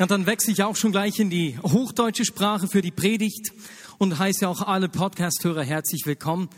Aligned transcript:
Ja, 0.00 0.06
dann 0.06 0.24
wechsle 0.24 0.54
ich 0.54 0.62
auch 0.62 0.76
schon 0.76 0.92
gleich 0.92 1.18
in 1.18 1.28
die 1.28 1.58
hochdeutsche 1.58 2.24
Sprache 2.24 2.68
für 2.68 2.80
die 2.80 2.90
Predigt 2.90 3.52
und 3.98 4.18
heiße 4.18 4.48
auch 4.48 4.62
alle 4.62 4.88
Podcast-Hörer 4.88 5.62
herzlich 5.62 6.06
willkommen. 6.06 6.48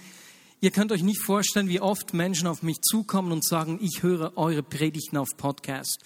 Ihr 0.60 0.70
könnt 0.70 0.92
euch 0.92 1.02
nicht 1.02 1.20
vorstellen, 1.20 1.68
wie 1.68 1.80
oft 1.80 2.14
Menschen 2.14 2.46
auf 2.46 2.62
mich 2.62 2.80
zukommen 2.82 3.32
und 3.32 3.44
sagen, 3.44 3.80
ich 3.82 4.04
höre 4.04 4.38
eure 4.38 4.62
Predigten 4.62 5.16
auf 5.16 5.26
Podcast. 5.36 5.98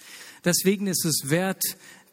Deswegen 0.45 0.87
ist 0.87 1.05
es 1.05 1.29
wert, 1.29 1.61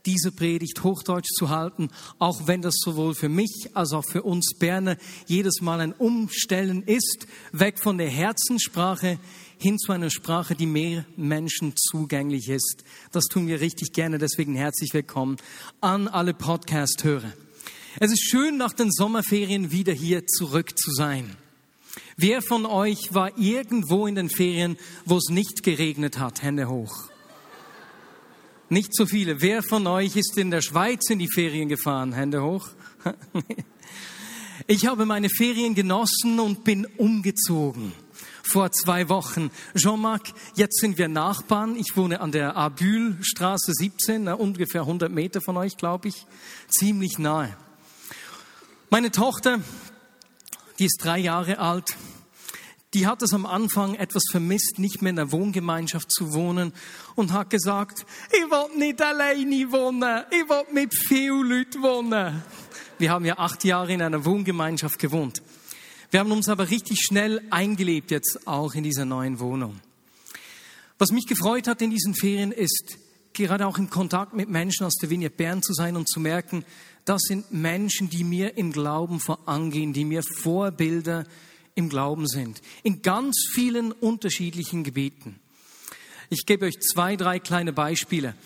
diese 0.04 0.30
Predigt 0.30 0.84
hochdeutsch 0.84 1.30
zu 1.38 1.48
halten, 1.48 1.88
auch 2.18 2.46
wenn 2.46 2.60
das 2.60 2.74
sowohl 2.76 3.14
für 3.14 3.30
mich 3.30 3.70
als 3.72 3.94
auch 3.94 4.04
für 4.04 4.24
uns 4.24 4.52
Berner 4.58 4.98
jedes 5.26 5.62
Mal 5.62 5.80
ein 5.80 5.94
Umstellen 5.94 6.82
ist, 6.82 7.26
weg 7.50 7.78
von 7.78 7.96
der 7.96 8.10
Herzenssprache 8.10 9.18
hin 9.58 9.78
zu 9.78 9.92
einer 9.92 10.10
Sprache, 10.10 10.54
die 10.54 10.66
mehr 10.66 11.04
Menschen 11.16 11.74
zugänglich 11.76 12.48
ist. 12.48 12.84
Das 13.12 13.24
tun 13.24 13.46
wir 13.46 13.60
richtig 13.60 13.92
gerne, 13.92 14.18
deswegen 14.18 14.54
herzlich 14.54 14.92
willkommen 14.92 15.36
an 15.80 16.08
alle 16.08 16.34
Podcast-Hörer. 16.34 17.32
Es 18.00 18.10
ist 18.10 18.24
schön, 18.24 18.56
nach 18.56 18.72
den 18.72 18.90
Sommerferien 18.90 19.70
wieder 19.70 19.92
hier 19.92 20.26
zurück 20.26 20.78
zu 20.78 20.90
sein. 20.92 21.36
Wer 22.16 22.42
von 22.42 22.66
euch 22.66 23.14
war 23.14 23.36
irgendwo 23.38 24.06
in 24.06 24.16
den 24.16 24.28
Ferien, 24.28 24.76
wo 25.04 25.16
es 25.16 25.28
nicht 25.28 25.62
geregnet 25.62 26.18
hat? 26.18 26.42
Hände 26.42 26.68
hoch. 26.68 27.10
Nicht 28.68 28.94
so 28.96 29.06
viele. 29.06 29.40
Wer 29.40 29.62
von 29.62 29.86
euch 29.86 30.16
ist 30.16 30.36
in 30.36 30.50
der 30.50 30.62
Schweiz 30.62 31.08
in 31.10 31.18
die 31.18 31.30
Ferien 31.30 31.68
gefahren? 31.68 32.12
Hände 32.12 32.42
hoch. 32.42 32.68
Ich 34.68 34.86
habe 34.86 35.04
meine 35.04 35.28
Ferien 35.28 35.74
genossen 35.74 36.38
und 36.38 36.62
bin 36.62 36.86
umgezogen 36.86 37.92
vor 38.46 38.70
zwei 38.72 39.08
Wochen. 39.08 39.50
Jean-Marc, 39.74 40.32
jetzt 40.54 40.80
sind 40.80 40.98
wir 40.98 41.08
Nachbarn. 41.08 41.76
Ich 41.76 41.96
wohne 41.96 42.20
an 42.20 42.32
der 42.32 42.56
Abülstraße 42.56 43.72
17, 43.72 44.28
ungefähr 44.28 44.82
100 44.82 45.10
Meter 45.10 45.40
von 45.40 45.56
euch, 45.56 45.76
glaube 45.76 46.08
ich. 46.08 46.26
Ziemlich 46.68 47.18
nahe. 47.18 47.56
Meine 48.90 49.10
Tochter, 49.10 49.60
die 50.78 50.84
ist 50.86 50.98
drei 51.02 51.18
Jahre 51.18 51.58
alt, 51.58 51.96
die 52.94 53.08
hat 53.08 53.22
es 53.22 53.34
am 53.34 53.44
Anfang 53.44 53.96
etwas 53.96 54.22
vermisst, 54.30 54.78
nicht 54.78 55.02
mehr 55.02 55.10
in 55.10 55.16
der 55.16 55.32
Wohngemeinschaft 55.32 56.12
zu 56.12 56.32
wohnen 56.32 56.72
und 57.16 57.32
hat 57.32 57.50
gesagt, 57.50 58.06
ich 58.30 58.50
will 58.50 58.78
nicht 58.78 59.02
alleine 59.02 59.72
wohnen, 59.72 60.22
ich 60.30 60.48
will 60.48 60.64
mit 60.72 60.94
vielen 60.94 61.48
Leuten 61.48 61.82
wohnen. 61.82 62.42
Wir 62.98 63.10
haben 63.10 63.24
ja 63.24 63.36
acht 63.38 63.64
Jahre 63.64 63.92
in 63.92 64.00
einer 64.00 64.24
Wohngemeinschaft 64.24 65.00
gewohnt. 65.00 65.42
Wir 66.14 66.20
haben 66.20 66.30
uns 66.30 66.48
aber 66.48 66.70
richtig 66.70 67.00
schnell 67.00 67.42
eingelebt 67.50 68.12
jetzt 68.12 68.46
auch 68.46 68.76
in 68.76 68.84
dieser 68.84 69.04
neuen 69.04 69.40
Wohnung. 69.40 69.80
Was 70.96 71.10
mich 71.10 71.26
gefreut 71.26 71.66
hat 71.66 71.82
in 71.82 71.90
diesen 71.90 72.14
Ferien 72.14 72.52
ist, 72.52 72.98
gerade 73.32 73.66
auch 73.66 73.78
im 73.78 73.90
Kontakt 73.90 74.32
mit 74.32 74.48
Menschen 74.48 74.86
aus 74.86 74.94
der 74.94 75.10
Vignette 75.10 75.34
Bern 75.34 75.60
zu 75.60 75.72
sein 75.72 75.96
und 75.96 76.08
zu 76.08 76.20
merken, 76.20 76.64
das 77.04 77.22
sind 77.22 77.52
Menschen, 77.52 78.10
die 78.10 78.22
mir 78.22 78.56
im 78.56 78.70
Glauben 78.70 79.18
vorangehen, 79.18 79.92
die 79.92 80.04
mir 80.04 80.22
Vorbilder 80.22 81.26
im 81.74 81.88
Glauben 81.88 82.28
sind. 82.28 82.62
In 82.84 83.02
ganz 83.02 83.48
vielen 83.52 83.90
unterschiedlichen 83.90 84.84
Gebieten. 84.84 85.40
Ich 86.30 86.46
gebe 86.46 86.66
euch 86.66 86.78
zwei, 86.78 87.16
drei 87.16 87.40
kleine 87.40 87.72
Beispiele. 87.72 88.36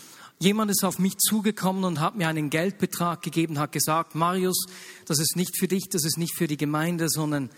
Jemand 0.40 0.70
ist 0.70 0.84
auf 0.84 0.98
mich 0.98 1.16
zugekommen 1.18 1.84
und 1.84 2.00
hat 2.00 2.16
mir 2.16 2.28
einen 2.28 2.50
Geldbetrag 2.50 3.22
gegeben, 3.22 3.58
hat 3.58 3.72
gesagt, 3.72 4.14
Marius, 4.14 4.66
das 5.06 5.18
ist 5.18 5.34
nicht 5.34 5.58
für 5.58 5.66
dich, 5.66 5.88
das 5.90 6.04
ist 6.04 6.16
nicht 6.16 6.36
für 6.36 6.46
die 6.46 6.56
Gemeinde, 6.56 7.08
sondern 7.08 7.50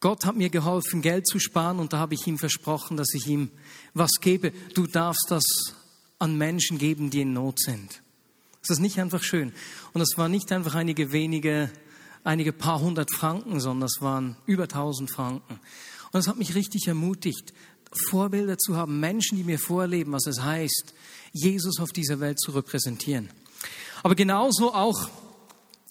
Gott 0.00 0.26
hat 0.26 0.34
mir 0.34 0.50
geholfen, 0.50 1.00
Geld 1.00 1.28
zu 1.28 1.38
sparen 1.38 1.78
und 1.78 1.92
da 1.92 1.98
habe 1.98 2.14
ich 2.14 2.26
ihm 2.26 2.38
versprochen, 2.38 2.96
dass 2.96 3.14
ich 3.14 3.28
ihm 3.28 3.50
was 3.94 4.10
gebe. 4.20 4.52
Du 4.74 4.88
darfst 4.88 5.26
das 5.28 5.44
an 6.18 6.36
Menschen 6.36 6.78
geben, 6.78 7.10
die 7.10 7.20
in 7.20 7.32
Not 7.32 7.60
sind. 7.60 8.02
Das 8.62 8.70
ist 8.70 8.80
nicht 8.80 8.98
einfach 8.98 9.22
schön. 9.22 9.52
Und 9.92 10.00
das 10.00 10.16
war 10.16 10.28
nicht 10.28 10.50
einfach 10.50 10.74
einige 10.74 11.12
wenige, 11.12 11.70
einige 12.24 12.52
paar 12.52 12.80
hundert 12.80 13.12
Franken, 13.12 13.60
sondern 13.60 13.82
das 13.82 14.00
waren 14.00 14.36
über 14.46 14.66
tausend 14.66 15.12
Franken. 15.12 15.54
Und 15.54 16.14
das 16.14 16.26
hat 16.26 16.36
mich 16.36 16.56
richtig 16.56 16.88
ermutigt, 16.88 17.52
Vorbilder 18.08 18.58
zu 18.58 18.76
haben, 18.76 19.00
Menschen, 19.00 19.36
die 19.36 19.44
mir 19.44 19.58
vorleben, 19.58 20.12
was 20.12 20.26
es 20.26 20.42
heißt, 20.42 20.94
Jesus 21.32 21.78
auf 21.78 21.90
dieser 21.90 22.20
Welt 22.20 22.40
zu 22.40 22.52
repräsentieren. 22.52 23.30
Aber 24.02 24.14
genauso 24.14 24.74
auch 24.74 25.08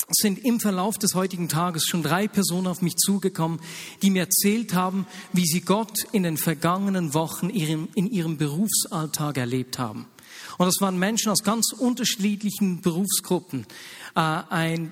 sind 0.09 0.43
im 0.43 0.59
Verlauf 0.59 0.97
des 0.97 1.15
heutigen 1.15 1.47
Tages 1.47 1.85
schon 1.85 2.03
drei 2.03 2.27
Personen 2.27 2.67
auf 2.67 2.81
mich 2.81 2.97
zugekommen, 2.97 3.61
die 4.01 4.09
mir 4.09 4.23
erzählt 4.23 4.73
haben, 4.73 5.07
wie 5.31 5.45
sie 5.45 5.61
Gott 5.61 6.05
in 6.11 6.23
den 6.23 6.37
vergangenen 6.37 7.13
Wochen 7.13 7.49
in 7.49 8.07
ihrem 8.07 8.37
Berufsalltag 8.37 9.37
erlebt 9.37 9.79
haben. 9.79 10.07
Und 10.61 10.67
das 10.67 10.79
waren 10.79 10.99
Menschen 10.99 11.31
aus 11.31 11.41
ganz 11.41 11.73
unterschiedlichen 11.75 12.81
Berufsgruppen. 12.81 13.65
Äh, 14.15 14.19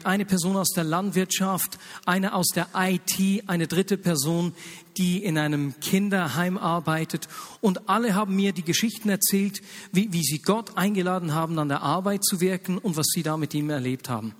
eine 0.03 0.25
Person 0.25 0.57
aus 0.57 0.69
der 0.69 0.83
Landwirtschaft, 0.83 1.77
eine 2.07 2.33
aus 2.33 2.47
der 2.47 2.69
IT, 2.73 3.43
eine 3.45 3.67
dritte 3.67 3.97
Person, 3.97 4.55
die 4.97 5.23
in 5.23 5.37
einem 5.37 5.79
Kinderheim 5.79 6.57
arbeitet. 6.57 7.27
Und 7.61 7.87
alle 7.87 8.15
haben 8.15 8.35
mir 8.35 8.51
die 8.51 8.63
Geschichten 8.63 9.09
erzählt, 9.09 9.61
wie, 9.91 10.11
wie 10.11 10.23
sie 10.23 10.41
Gott 10.41 10.75
eingeladen 10.75 11.35
haben, 11.35 11.59
an 11.59 11.69
der 11.69 11.83
Arbeit 11.83 12.25
zu 12.25 12.41
wirken 12.41 12.79
und 12.79 12.97
was 12.97 13.05
sie 13.13 13.21
da 13.21 13.37
mit 13.37 13.53
ihm 13.53 13.69
erlebt 13.69 14.09
haben. 14.09 14.33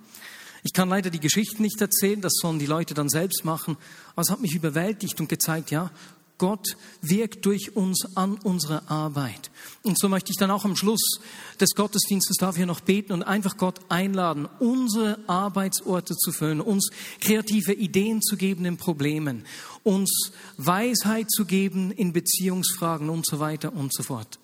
Ich 0.64 0.72
kann 0.72 0.88
leider 0.88 1.10
die 1.10 1.20
Geschichten 1.20 1.62
nicht 1.62 1.80
erzählen, 1.80 2.20
das 2.20 2.32
sollen 2.34 2.58
die 2.58 2.66
Leute 2.66 2.92
dann 2.94 3.08
selbst 3.08 3.44
machen, 3.44 3.76
aber 4.14 4.22
es 4.22 4.30
hat 4.30 4.40
mich 4.40 4.56
überwältigt 4.56 5.20
und 5.20 5.28
gezeigt, 5.28 5.70
ja, 5.70 5.92
Gott 6.40 6.78
wirkt 7.02 7.44
durch 7.44 7.76
uns 7.76 8.16
an 8.16 8.38
unsere 8.42 8.88
Arbeit. 8.90 9.50
Und 9.82 9.98
so 9.98 10.08
möchte 10.08 10.32
ich 10.32 10.38
dann 10.38 10.50
auch 10.50 10.64
am 10.64 10.74
Schluss 10.74 11.20
des 11.60 11.74
Gottesdienstes 11.74 12.38
dafür 12.38 12.64
noch 12.64 12.80
beten 12.80 13.12
und 13.12 13.22
einfach 13.22 13.58
Gott 13.58 13.78
einladen, 13.90 14.48
unsere 14.58 15.18
Arbeitsorte 15.26 16.16
zu 16.16 16.32
füllen, 16.32 16.62
uns 16.62 16.88
kreative 17.20 17.74
Ideen 17.74 18.22
zu 18.22 18.38
geben 18.38 18.64
in 18.64 18.78
Problemen, 18.78 19.44
uns 19.82 20.32
Weisheit 20.56 21.30
zu 21.30 21.44
geben 21.44 21.90
in 21.90 22.14
Beziehungsfragen 22.14 23.10
und 23.10 23.26
so 23.26 23.38
weiter 23.38 23.74
und 23.74 23.92
so 23.92 24.02
fort. 24.02 24.38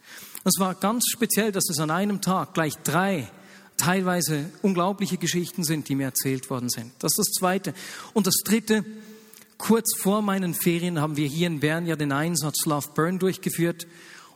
Es 0.45 0.61
war 0.61 0.75
ganz 0.75 1.06
speziell, 1.11 1.51
dass 1.51 1.71
es 1.71 1.81
an 1.81 1.91
einem 1.91 2.21
Tag 2.21 2.53
gleich 2.53 2.75
drei 2.85 3.31
teilweise 3.79 4.51
unglaubliche 4.61 5.17
Geschichten 5.17 5.65
sind, 5.65 5.89
die 5.89 5.95
mir 5.95 6.05
erzählt 6.05 6.51
worden 6.51 6.69
sind. 6.69 6.93
Das 6.99 7.12
ist 7.12 7.19
das 7.19 7.33
Zweite. 7.39 7.75
Und 8.15 8.27
das 8.27 8.37
Dritte, 8.45 8.85
Kurz 9.59 9.97
vor 9.97 10.21
meinen 10.22 10.55
Ferien 10.55 11.00
haben 11.00 11.17
wir 11.17 11.27
hier 11.27 11.47
in 11.47 11.61
Bern 11.61 11.87
ja 11.87 11.97
den 11.97 12.12
Einsatz 12.12 12.67
Love 12.67 12.89
Burn 12.94 13.19
durchgeführt 13.19 13.87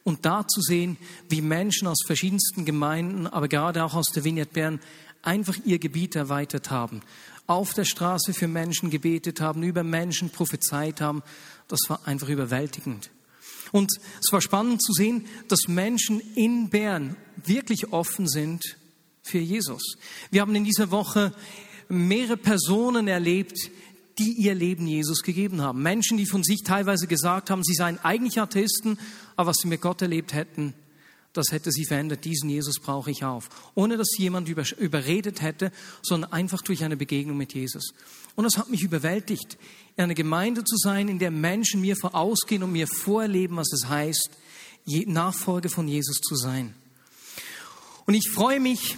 und 0.03 0.25
da 0.25 0.47
zu 0.47 0.63
sehen, 0.63 0.97
wie 1.29 1.43
Menschen 1.43 1.87
aus 1.89 1.99
verschiedensten 2.07 2.65
Gemeinden, 2.65 3.27
aber 3.27 3.49
gerade 3.49 3.85
auch 3.85 3.95
aus 3.95 4.07
der 4.13 4.25
Vignette 4.25 4.53
Bern 4.53 4.81
einfach 5.23 5.57
ihr 5.65 5.79
Gebiet 5.79 6.17
erweitert 6.17 6.71
haben, 6.71 7.03
auf 7.47 7.75
der 7.75 7.85
Straße 7.85 8.33
für 8.33 8.49
Menschen 8.49 8.91
gebetet 8.91 9.41
haben, 9.41 9.63
über 9.63 9.83
Menschen 9.83 10.31
prophezeit 10.31 11.01
haben, 11.01 11.23
das 11.69 11.81
war 11.89 12.07
einfach 12.07 12.29
überwältigend. 12.29 13.11
Und 13.73 13.91
es 14.25 14.33
war 14.33 14.41
spannend 14.41 14.83
zu 14.83 14.93
sehen, 14.93 15.27
dass 15.49 15.69
Menschen 15.69 16.21
in 16.35 16.71
Bern 16.71 17.17
wirklich 17.45 17.93
offen 17.93 18.27
sind 18.27 18.77
für 19.23 19.39
Jesus. 19.39 19.97
Wir 20.31 20.41
haben 20.41 20.55
in 20.55 20.65
dieser 20.65 20.91
Woche 20.91 21.33
mehrere 21.89 22.37
Personen 22.37 23.07
erlebt, 23.09 23.71
die 24.21 24.33
ihr 24.33 24.55
Leben 24.55 24.87
Jesus 24.87 25.23
gegeben 25.23 25.63
haben. 25.63 25.83
Menschen, 25.83 26.19
die 26.19 26.27
von 26.27 26.45
sich 26.45 26.63
teilweise 26.63 27.07
gesagt 27.07 27.51
haben, 27.51 27.65
sie 27.65 27.75
seien 27.75 27.99
eigentlich 28.05 28.39
Atheisten, 28.39 28.99
aber 29.35 29.51
was 29.51 29.57
sie 29.57 29.69
mit 29.69 29.81
Gott 29.81 30.03
erlebt 30.03 30.35
hätten, 30.35 30.75
das 31.33 31.53
hätte 31.53 31.71
sie 31.71 31.87
verändert. 31.87 32.25
Diesen 32.25 32.51
Jesus 32.51 32.81
brauche 32.81 33.11
ich 33.11 33.25
auf. 33.25 33.49
Ohne 33.75 33.97
dass 33.97 34.19
jemand 34.19 34.49
über, 34.49 34.65
überredet 34.79 35.41
hätte, 35.41 35.73
sondern 36.03 36.33
einfach 36.33 36.61
durch 36.61 36.85
eine 36.85 36.97
Begegnung 36.97 37.37
mit 37.37 37.55
Jesus. 37.55 37.95
Und 38.35 38.45
das 38.45 38.59
hat 38.59 38.69
mich 38.69 38.83
überwältigt, 38.83 39.57
in 39.97 40.05
einer 40.05 40.15
Gemeinde 40.15 40.65
zu 40.65 40.77
sein, 40.77 41.09
in 41.09 41.19
der 41.19 41.31
Menschen 41.31 41.81
mir 41.81 41.97
vorausgehen 41.97 42.63
und 42.63 42.73
mir 42.73 42.89
vorleben, 42.89 43.57
was 43.57 43.73
es 43.73 43.89
heißt, 43.89 44.31
Nachfolge 45.07 45.69
von 45.69 45.87
Jesus 45.89 46.19
zu 46.21 46.35
sein. 46.35 46.75
Und 48.07 48.15
ich 48.15 48.29
freue 48.29 48.61
mich, 48.61 48.97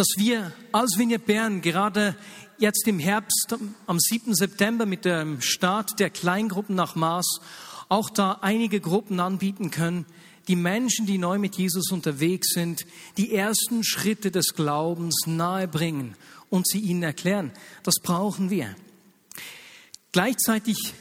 dass 0.00 0.14
wir 0.16 0.50
als 0.72 0.96
Vignette 0.96 1.26
Bern 1.26 1.60
gerade 1.60 2.16
jetzt 2.56 2.88
im 2.88 2.98
Herbst, 2.98 3.54
am 3.86 4.00
7. 4.00 4.34
September 4.34 4.86
mit 4.86 5.04
dem 5.04 5.42
Start 5.42 6.00
der 6.00 6.08
Kleingruppen 6.08 6.74
nach 6.74 6.94
Maß, 6.94 7.42
auch 7.90 8.08
da 8.08 8.38
einige 8.40 8.80
Gruppen 8.80 9.20
anbieten 9.20 9.70
können, 9.70 10.06
die 10.48 10.56
Menschen, 10.56 11.04
die 11.04 11.18
neu 11.18 11.36
mit 11.36 11.56
Jesus 11.56 11.92
unterwegs 11.92 12.54
sind, 12.54 12.86
die 13.18 13.34
ersten 13.34 13.84
Schritte 13.84 14.30
des 14.30 14.54
Glaubens 14.54 15.26
nahebringen 15.26 16.16
und 16.48 16.66
sie 16.66 16.80
ihnen 16.80 17.02
erklären. 17.02 17.52
Das 17.82 17.96
brauchen 18.02 18.48
wir. 18.48 18.74
Gleichzeitig 20.12 20.94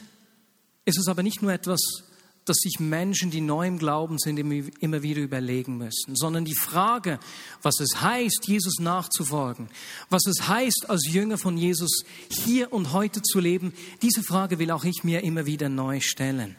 ist 0.83 0.99
es 0.99 1.07
aber 1.07 1.23
nicht 1.23 1.41
nur 1.41 1.53
etwas, 1.53 2.03
dass 2.49 2.57
sich 2.57 2.79
Menschen, 2.79 3.29
die 3.29 3.41
neu 3.41 3.67
im 3.67 3.77
Glauben 3.77 4.17
sind, 4.17 4.37
immer 4.37 5.03
wieder 5.03 5.21
überlegen 5.21 5.77
müssen, 5.77 6.15
sondern 6.15 6.45
die 6.45 6.55
Frage, 6.55 7.19
was 7.61 7.79
es 7.79 8.01
heißt, 8.01 8.47
Jesus 8.47 8.79
nachzufolgen, 8.79 9.69
was 10.09 10.25
es 10.25 10.47
heißt, 10.47 10.89
als 10.89 11.07
Jünger 11.07 11.37
von 11.37 11.57
Jesus 11.57 12.03
hier 12.29 12.73
und 12.73 12.91
heute 12.91 13.21
zu 13.21 13.39
leben, 13.39 13.73
diese 14.01 14.23
Frage 14.23 14.57
will 14.57 14.71
auch 14.71 14.83
ich 14.83 15.03
mir 15.03 15.23
immer 15.23 15.45
wieder 15.45 15.69
neu 15.69 15.99
stellen. 15.99 16.55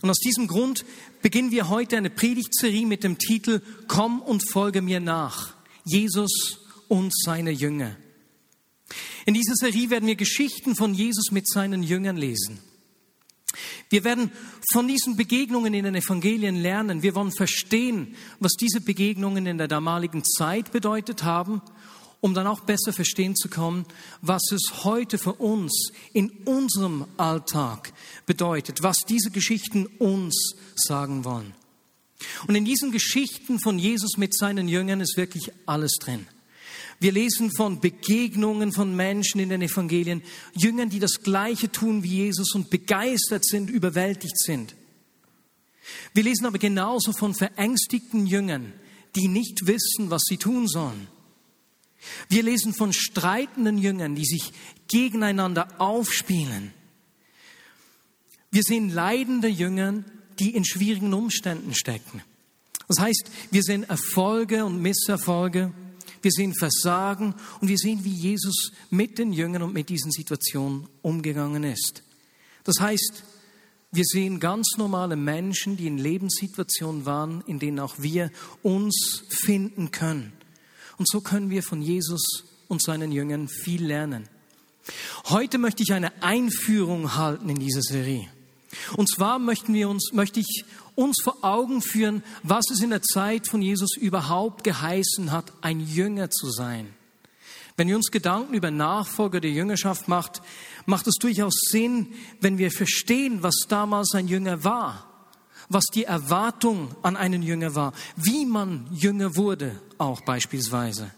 Und 0.00 0.08
aus 0.08 0.18
diesem 0.18 0.46
Grund 0.46 0.84
beginnen 1.20 1.50
wir 1.50 1.68
heute 1.68 1.96
eine 1.96 2.08
Predigtserie 2.08 2.86
mit 2.86 3.04
dem 3.04 3.18
Titel 3.18 3.60
Komm 3.88 4.22
und 4.22 4.48
folge 4.48 4.80
mir 4.80 5.00
nach. 5.00 5.54
Jesus 5.84 6.60
und 6.88 7.12
seine 7.14 7.50
Jünger. 7.50 7.96
In 9.26 9.34
dieser 9.34 9.54
Serie 9.56 9.90
werden 9.90 10.06
wir 10.06 10.16
Geschichten 10.16 10.76
von 10.76 10.94
Jesus 10.94 11.30
mit 11.30 11.48
seinen 11.48 11.82
Jüngern 11.82 12.16
lesen. 12.16 12.60
Wir 13.92 14.04
werden 14.04 14.32
von 14.72 14.88
diesen 14.88 15.16
Begegnungen 15.16 15.74
in 15.74 15.84
den 15.84 15.94
Evangelien 15.94 16.56
lernen. 16.56 17.02
Wir 17.02 17.14
wollen 17.14 17.30
verstehen, 17.30 18.16
was 18.40 18.52
diese 18.52 18.80
Begegnungen 18.80 19.44
in 19.44 19.58
der 19.58 19.68
damaligen 19.68 20.24
Zeit 20.24 20.72
bedeutet 20.72 21.24
haben, 21.24 21.60
um 22.22 22.32
dann 22.32 22.46
auch 22.46 22.60
besser 22.60 22.94
verstehen 22.94 23.36
zu 23.36 23.50
können, 23.50 23.84
was 24.22 24.50
es 24.50 24.84
heute 24.84 25.18
für 25.18 25.34
uns 25.34 25.92
in 26.14 26.30
unserem 26.46 27.04
Alltag 27.18 27.92
bedeutet, 28.24 28.82
was 28.82 28.96
diese 29.06 29.30
Geschichten 29.30 29.84
uns 29.98 30.54
sagen 30.74 31.26
wollen. 31.26 31.52
Und 32.46 32.54
in 32.54 32.64
diesen 32.64 32.92
Geschichten 32.92 33.60
von 33.60 33.78
Jesus 33.78 34.16
mit 34.16 34.34
seinen 34.34 34.68
Jüngern 34.68 35.02
ist 35.02 35.18
wirklich 35.18 35.52
alles 35.66 35.98
drin. 36.00 36.26
Wir 37.02 37.10
lesen 37.10 37.50
von 37.50 37.80
Begegnungen 37.80 38.70
von 38.70 38.94
Menschen 38.94 39.40
in 39.40 39.48
den 39.48 39.60
Evangelien, 39.60 40.22
Jüngern, 40.54 40.88
die 40.88 41.00
das 41.00 41.20
Gleiche 41.24 41.72
tun 41.72 42.04
wie 42.04 42.18
Jesus 42.18 42.54
und 42.54 42.70
begeistert 42.70 43.44
sind, 43.44 43.70
überwältigt 43.70 44.38
sind. 44.38 44.76
Wir 46.14 46.22
lesen 46.22 46.46
aber 46.46 46.58
genauso 46.58 47.12
von 47.12 47.34
verängstigten 47.34 48.24
Jüngern, 48.28 48.72
die 49.16 49.26
nicht 49.26 49.66
wissen, 49.66 50.10
was 50.10 50.22
sie 50.28 50.36
tun 50.36 50.68
sollen. 50.68 51.08
Wir 52.28 52.44
lesen 52.44 52.72
von 52.72 52.92
streitenden 52.92 53.78
Jüngern, 53.78 54.14
die 54.14 54.24
sich 54.24 54.52
gegeneinander 54.86 55.80
aufspielen. 55.80 56.72
Wir 58.52 58.62
sehen 58.62 58.90
leidende 58.90 59.48
Jüngern, 59.48 60.04
die 60.38 60.54
in 60.54 60.64
schwierigen 60.64 61.12
Umständen 61.14 61.74
stecken. 61.74 62.22
Das 62.86 63.00
heißt, 63.00 63.28
wir 63.50 63.62
sehen 63.64 63.82
Erfolge 63.82 64.64
und 64.64 64.80
Misserfolge 64.80 65.72
wir 66.22 66.30
sehen 66.30 66.54
Versagen 66.54 67.34
und 67.60 67.68
wir 67.68 67.78
sehen, 67.78 68.04
wie 68.04 68.14
Jesus 68.14 68.72
mit 68.90 69.18
den 69.18 69.32
Jüngern 69.32 69.62
und 69.62 69.74
mit 69.74 69.88
diesen 69.88 70.10
Situationen 70.10 70.88
umgegangen 71.02 71.64
ist. 71.64 72.02
Das 72.64 72.76
heißt, 72.80 73.24
wir 73.90 74.04
sehen 74.04 74.40
ganz 74.40 74.76
normale 74.78 75.16
Menschen, 75.16 75.76
die 75.76 75.86
in 75.86 75.98
Lebenssituationen 75.98 77.04
waren, 77.04 77.42
in 77.46 77.58
denen 77.58 77.78
auch 77.78 77.96
wir 77.98 78.30
uns 78.62 79.24
finden 79.28 79.90
können. 79.90 80.32
Und 80.96 81.08
so 81.08 81.20
können 81.20 81.50
wir 81.50 81.62
von 81.62 81.82
Jesus 81.82 82.44
und 82.68 82.82
seinen 82.82 83.12
Jüngern 83.12 83.48
viel 83.48 83.84
lernen. 83.84 84.28
Heute 85.26 85.58
möchte 85.58 85.82
ich 85.82 85.92
eine 85.92 86.22
Einführung 86.22 87.16
halten 87.16 87.48
in 87.50 87.58
diese 87.58 87.82
Serie. 87.82 88.28
Und 88.96 89.08
zwar 89.08 89.38
möchten 89.38 89.74
wir 89.74 89.88
uns, 89.88 90.12
möchte 90.12 90.40
ich 90.40 90.64
uns 90.94 91.20
vor 91.22 91.38
Augen 91.42 91.82
führen, 91.82 92.22
was 92.42 92.70
es 92.70 92.82
in 92.82 92.90
der 92.90 93.02
Zeit 93.02 93.48
von 93.48 93.62
Jesus 93.62 93.96
überhaupt 93.96 94.64
geheißen 94.64 95.32
hat, 95.32 95.52
ein 95.62 95.80
Jünger 95.80 96.30
zu 96.30 96.50
sein. 96.50 96.92
Wenn 97.76 97.88
wir 97.88 97.96
uns 97.96 98.10
Gedanken 98.10 98.54
über 98.54 98.70
Nachfolger 98.70 99.40
der 99.40 99.50
Jüngerschaft 99.50 100.06
macht, 100.06 100.42
macht 100.84 101.06
es 101.06 101.14
durchaus 101.14 101.54
Sinn, 101.70 102.12
wenn 102.40 102.58
wir 102.58 102.70
verstehen, 102.70 103.42
was 103.42 103.54
damals 103.68 104.14
ein 104.14 104.28
Jünger 104.28 104.62
war, 104.62 105.06
was 105.68 105.84
die 105.86 106.04
Erwartung 106.04 106.94
an 107.02 107.16
einen 107.16 107.42
Jünger 107.42 107.74
war, 107.74 107.94
wie 108.16 108.44
man 108.44 108.86
Jünger 108.92 109.36
wurde, 109.36 109.80
auch 109.96 110.20
beispielsweise. 110.20 111.10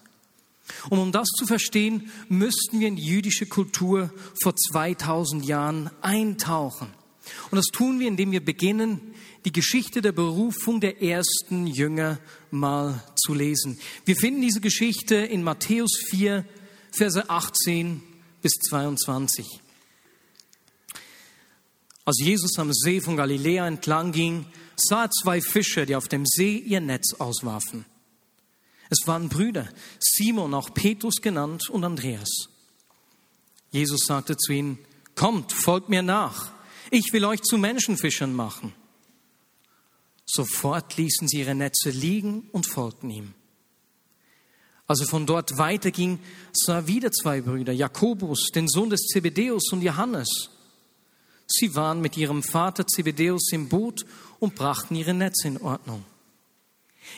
Und 0.91 0.99
um 0.99 1.12
das 1.12 1.27
zu 1.37 1.47
verstehen, 1.47 2.11
müssten 2.29 2.81
wir 2.81 2.89
in 2.89 2.97
die 2.97 3.05
jüdische 3.05 3.47
Kultur 3.47 4.11
vor 4.41 4.55
2000 4.56 5.45
Jahren 5.45 5.91
eintauchen. 6.01 6.89
Und 7.50 7.56
das 7.56 7.67
tun 7.67 8.00
wir, 8.00 8.09
indem 8.09 8.32
wir 8.32 8.44
beginnen, 8.44 9.15
die 9.44 9.53
Geschichte 9.53 10.00
der 10.00 10.12
Berufung 10.12 10.81
der 10.81 11.03
ersten 11.03 11.67
Jünger 11.67 12.19
mal 12.50 13.03
zu 13.17 13.35
lesen. 13.35 13.79
Wir 14.05 14.17
finden 14.17 14.41
diese 14.41 14.61
Geschichte 14.61 15.17
in 15.17 15.43
Matthäus 15.43 15.91
4, 16.11 16.44
Verse 16.91 17.29
18 17.29 18.03
bis 18.41 18.53
22. 18.69 19.61
Als 22.06 22.21
Jesus 22.21 22.59
am 22.59 22.73
See 22.73 23.00
von 23.00 23.17
Galiläa 23.17 23.67
entlang 23.67 24.12
ging, 24.12 24.47
sah 24.77 25.05
er 25.05 25.11
zwei 25.11 25.41
Fischer, 25.41 25.87
die 25.87 25.97
auf 25.97 26.09
dem 26.09 26.25
See 26.27 26.59
ihr 26.59 26.81
Netz 26.81 27.15
auswarfen. 27.15 27.85
Es 28.91 29.06
waren 29.06 29.29
Brüder, 29.29 29.69
Simon, 29.99 30.55
auch 30.55 30.73
Petrus 30.73 31.17
genannt, 31.17 31.69
und 31.70 31.85
Andreas. 31.85 32.49
Jesus 33.73 34.06
sagte 34.06 34.37
zu 34.37 34.53
ihnen, 34.53 34.79
Kommt, 35.15 35.53
folgt 35.53 35.88
mir 35.88 36.03
nach 36.03 36.54
ich 36.94 37.12
will 37.12 37.25
euch 37.25 37.43
zu 37.43 37.58
Menschenfischern 37.58 38.32
machen. 38.32 38.73
Sofort 40.25 40.96
ließen 40.96 41.26
sie 41.26 41.41
ihre 41.41 41.55
Netze 41.55 41.91
liegen 41.91 42.49
und 42.52 42.67
folgten 42.67 43.11
ihm. 43.11 43.35
Als 44.87 45.00
er 45.00 45.06
von 45.06 45.26
dort 45.26 45.58
weiterging, 45.58 46.20
sah 46.52 46.76
er 46.76 46.87
wieder 46.87 47.11
zwei 47.11 47.41
Brüder, 47.41 47.73
Jakobus, 47.73 48.50
den 48.55 48.69
Sohn 48.69 48.91
des 48.91 49.06
Zebedeus 49.06 49.73
und 49.73 49.82
Johannes. 49.82 50.50
Sie 51.46 51.75
waren 51.75 52.00
mit 52.00 52.17
ihrem 52.17 52.43
Vater 52.43 52.87
Zebedeus 52.87 53.50
im 53.52 53.69
Boot 53.69 54.06
und 54.38 54.55
brachten 54.55 54.94
ihre 54.94 55.14
Netze 55.14 55.49
in 55.49 55.61
Ordnung. 55.61 56.05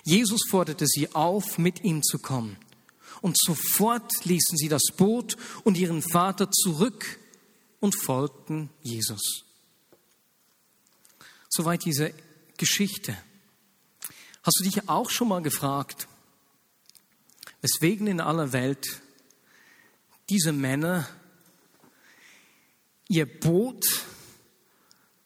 Jesus 0.05 0.41
forderte 0.49 0.87
sie 0.87 1.15
auf, 1.15 1.59
mit 1.59 1.85
ihm 1.85 2.03
zu 2.03 2.19
kommen. 2.19 2.57
Und 3.21 3.37
sofort 3.39 4.25
ließen 4.25 4.57
sie 4.57 4.69
das 4.69 4.85
Boot 4.97 5.37
und 5.65 5.77
ihren 5.77 6.03
Vater 6.03 6.51
zurück 6.51 7.19
und 7.81 7.95
folgten 7.95 8.71
Jesus. 8.83 9.46
Soweit 11.57 11.87
diese 11.87 12.13
Geschichte. 12.59 13.17
Hast 14.43 14.59
du 14.61 14.65
dich 14.65 14.91
auch 14.91 15.09
schon 15.09 15.29
mal 15.29 15.41
gefragt, 15.41 16.07
weswegen 17.63 18.07
in 18.09 18.21
aller 18.21 18.53
Welt 18.53 19.01
diese 20.29 20.53
Männer 20.53 21.09
ihr 23.09 23.25
Boot 23.25 23.87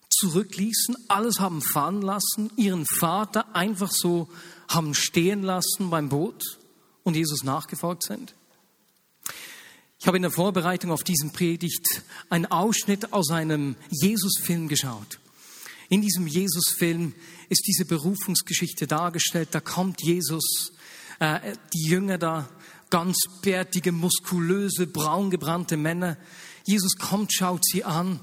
zurückließen, 0.08 0.94
alles 1.08 1.40
haben 1.40 1.62
fahren 1.62 2.00
lassen, 2.00 2.52
ihren 2.54 2.86
Vater 2.86 3.56
einfach 3.56 3.90
so 3.90 4.28
haben 4.68 4.94
stehen 4.94 5.42
lassen 5.42 5.90
beim 5.90 6.10
Boot 6.10 6.60
und 7.02 7.16
Jesus 7.16 7.42
nachgefolgt 7.42 8.04
sind? 8.04 8.36
Ich 9.98 10.06
habe 10.06 10.16
in 10.16 10.22
der 10.22 10.30
Vorbereitung 10.30 10.92
auf 10.92 11.02
diesen 11.02 11.32
Predigt 11.32 12.04
einen 12.28 12.46
Ausschnitt 12.46 13.12
aus 13.12 13.32
einem 13.32 13.74
Jesus-Film 13.90 14.68
geschaut. 14.68 15.18
In 15.90 16.02
diesem 16.02 16.28
Jesus-Film 16.28 17.14
ist 17.48 17.66
diese 17.66 17.84
Berufungsgeschichte 17.84 18.86
dargestellt. 18.86 19.48
Da 19.50 19.60
kommt 19.60 20.00
Jesus, 20.02 20.72
äh, 21.18 21.54
die 21.74 21.84
Jünger 21.84 22.16
da, 22.16 22.48
ganz 22.90 23.18
bärtige, 23.42 23.90
muskulöse, 23.90 24.86
braungebrannte 24.86 25.76
Männer. 25.76 26.16
Jesus 26.64 26.96
kommt, 26.96 27.32
schaut 27.34 27.64
sie 27.64 27.82
an. 27.82 28.20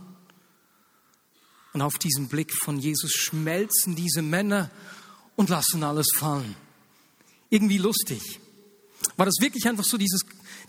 Und 1.74 1.82
auf 1.82 1.98
diesen 1.98 2.30
Blick 2.30 2.54
von 2.54 2.80
Jesus 2.80 3.12
schmelzen 3.12 3.96
diese 3.96 4.22
Männer 4.22 4.72
und 5.36 5.50
lassen 5.50 5.84
alles 5.84 6.08
fallen. 6.16 6.56
Irgendwie 7.50 7.78
lustig. 7.78 8.40
War 9.18 9.26
das 9.26 9.36
wirklich 9.42 9.68
einfach 9.68 9.84
so 9.84 9.98
dieses, 9.98 10.22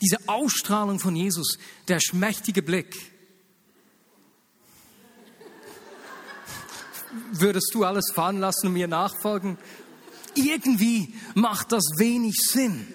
diese 0.03 0.17
Ausstrahlung 0.29 0.99
von 0.99 1.15
Jesus, 1.15 1.59
der 1.87 2.01
schmächtige 2.01 2.63
Blick? 2.63 3.18
Würdest 7.33 7.71
du 7.75 7.85
alles 7.85 8.13
fahren 8.15 8.39
lassen 8.39 8.69
und 8.69 8.73
mir 8.75 8.89
nachfolgen? 8.89 9.59
Irgendwie 10.35 11.15
macht 11.35 11.73
das 11.73 11.85
wenig 11.97 12.37
Sinn. 12.37 12.87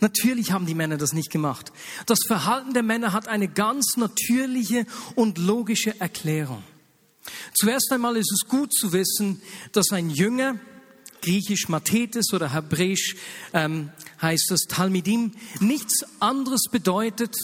Natürlich 0.00 0.52
haben 0.52 0.66
die 0.66 0.74
Männer 0.74 0.96
das 0.96 1.12
nicht 1.12 1.30
gemacht. 1.30 1.72
Das 2.06 2.18
Verhalten 2.26 2.74
der 2.74 2.82
Männer 2.82 3.12
hat 3.12 3.28
eine 3.28 3.48
ganz 3.48 3.96
natürliche 3.96 4.86
und 5.14 5.38
logische 5.38 5.98
Erklärung. 6.00 6.62
Zuerst 7.54 7.90
einmal 7.92 8.16
ist 8.16 8.32
es 8.32 8.48
gut 8.48 8.72
zu 8.72 8.92
wissen, 8.92 9.40
dass 9.72 9.92
ein 9.92 10.10
Jünger, 10.10 10.58
griechisch 11.22 11.68
Mathetes 11.68 12.32
oder 12.32 12.52
hebräisch 12.52 13.16
ähm, 13.52 13.90
heißt 14.22 14.50
es 14.52 14.62
Talmidim, 14.62 15.32
nichts 15.60 16.04
anderes 16.20 16.64
bedeutet, 16.70 17.36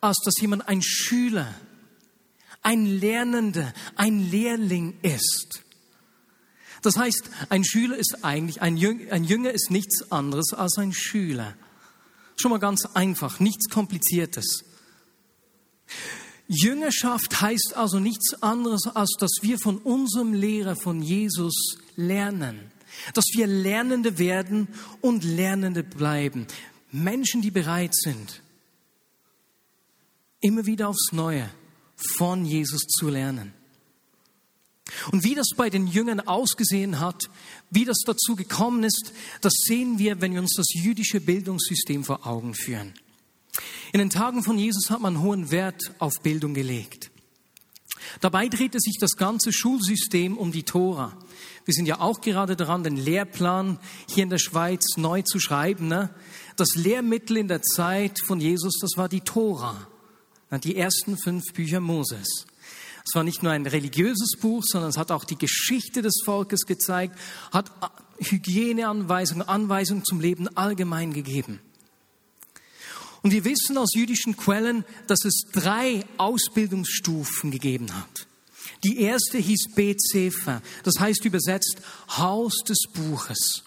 als 0.00 0.18
dass 0.24 0.34
jemand 0.40 0.68
ein 0.68 0.82
Schüler 0.82 1.54
ein 2.62 2.86
Lernender, 2.86 3.72
ein 3.96 4.30
Lehrling 4.30 4.98
ist. 5.02 5.62
Das 6.82 6.96
heißt, 6.96 7.30
ein 7.48 7.64
Schüler 7.64 7.96
ist 7.96 8.18
eigentlich, 8.22 8.62
ein 8.62 8.76
Jünger, 8.76 9.12
ein 9.12 9.24
Jünger 9.24 9.50
ist 9.50 9.70
nichts 9.70 10.12
anderes 10.12 10.52
als 10.52 10.78
ein 10.78 10.92
Schüler. 10.92 11.56
Schon 12.36 12.50
mal 12.50 12.58
ganz 12.58 12.86
einfach, 12.94 13.40
nichts 13.40 13.68
Kompliziertes. 13.68 14.64
Jüngerschaft 16.46 17.40
heißt 17.40 17.74
also 17.74 17.98
nichts 17.98 18.42
anderes, 18.42 18.86
als 18.86 19.14
dass 19.18 19.32
wir 19.42 19.58
von 19.58 19.78
unserem 19.78 20.32
Lehrer, 20.32 20.76
von 20.76 21.02
Jesus, 21.02 21.78
lernen. 21.96 22.70
Dass 23.14 23.24
wir 23.34 23.46
Lernende 23.46 24.18
werden 24.18 24.68
und 25.00 25.24
Lernende 25.24 25.82
bleiben. 25.82 26.46
Menschen, 26.90 27.42
die 27.42 27.50
bereit 27.50 27.94
sind, 27.94 28.42
immer 30.40 30.64
wieder 30.64 30.88
aufs 30.88 31.12
Neue 31.12 31.50
von 32.16 32.44
Jesus 32.44 32.82
zu 32.82 33.08
lernen. 33.08 33.52
Und 35.12 35.22
wie 35.22 35.34
das 35.34 35.50
bei 35.56 35.68
den 35.68 35.86
Jüngern 35.86 36.20
ausgesehen 36.20 36.98
hat, 36.98 37.28
wie 37.70 37.84
das 37.84 37.98
dazu 38.06 38.36
gekommen 38.36 38.84
ist, 38.84 39.12
das 39.42 39.52
sehen 39.66 39.98
wir, 39.98 40.20
wenn 40.20 40.32
wir 40.32 40.40
uns 40.40 40.54
das 40.56 40.72
jüdische 40.72 41.20
Bildungssystem 41.20 42.04
vor 42.04 42.26
Augen 42.26 42.54
führen. 42.54 42.94
In 43.92 43.98
den 43.98 44.10
Tagen 44.10 44.42
von 44.42 44.58
Jesus 44.58 44.90
hat 44.90 45.00
man 45.00 45.20
hohen 45.20 45.50
Wert 45.50 45.92
auf 45.98 46.14
Bildung 46.22 46.54
gelegt. 46.54 47.10
Dabei 48.20 48.48
drehte 48.48 48.80
sich 48.80 48.96
das 48.98 49.12
ganze 49.16 49.52
Schulsystem 49.52 50.38
um 50.38 50.52
die 50.52 50.62
Tora. 50.62 51.16
Wir 51.64 51.74
sind 51.74 51.86
ja 51.86 52.00
auch 52.00 52.20
gerade 52.20 52.56
daran, 52.56 52.82
den 52.82 52.96
Lehrplan 52.96 53.78
hier 54.08 54.22
in 54.22 54.30
der 54.30 54.38
Schweiz 54.38 54.96
neu 54.96 55.22
zu 55.22 55.38
schreiben. 55.38 55.88
Ne? 55.88 56.10
Das 56.56 56.74
Lehrmittel 56.74 57.36
in 57.36 57.48
der 57.48 57.62
Zeit 57.62 58.18
von 58.24 58.40
Jesus, 58.40 58.78
das 58.80 58.92
war 58.96 59.08
die 59.08 59.20
Tora, 59.20 59.86
die 60.56 60.76
ersten 60.76 61.18
fünf 61.18 61.44
Bücher 61.52 61.80
Moses. 61.80 62.46
Es 63.04 63.14
war 63.14 63.24
nicht 63.24 63.42
nur 63.42 63.52
ein 63.52 63.66
religiöses 63.66 64.36
Buch, 64.40 64.62
sondern 64.66 64.90
es 64.90 64.98
hat 64.98 65.10
auch 65.10 65.24
die 65.24 65.38
Geschichte 65.38 66.02
des 66.02 66.22
Volkes 66.24 66.66
gezeigt, 66.66 67.18
hat 67.52 67.70
Hygieneanweisungen, 68.18 69.46
Anweisungen 69.46 70.04
zum 70.04 70.20
Leben 70.20 70.48
allgemein 70.56 71.12
gegeben. 71.12 71.60
Und 73.22 73.32
wir 73.32 73.44
wissen 73.44 73.76
aus 73.78 73.94
jüdischen 73.94 74.36
Quellen, 74.36 74.84
dass 75.06 75.24
es 75.24 75.42
drei 75.52 76.04
Ausbildungsstufen 76.18 77.50
gegeben 77.50 77.94
hat. 77.94 78.26
Die 78.84 79.00
erste 79.00 79.38
hieß 79.38 79.74
Bet 79.74 80.00
Sefer, 80.00 80.62
das 80.84 80.94
heißt 80.98 81.24
übersetzt 81.24 81.78
Haus 82.16 82.58
des 82.66 82.78
Buches. 82.92 83.64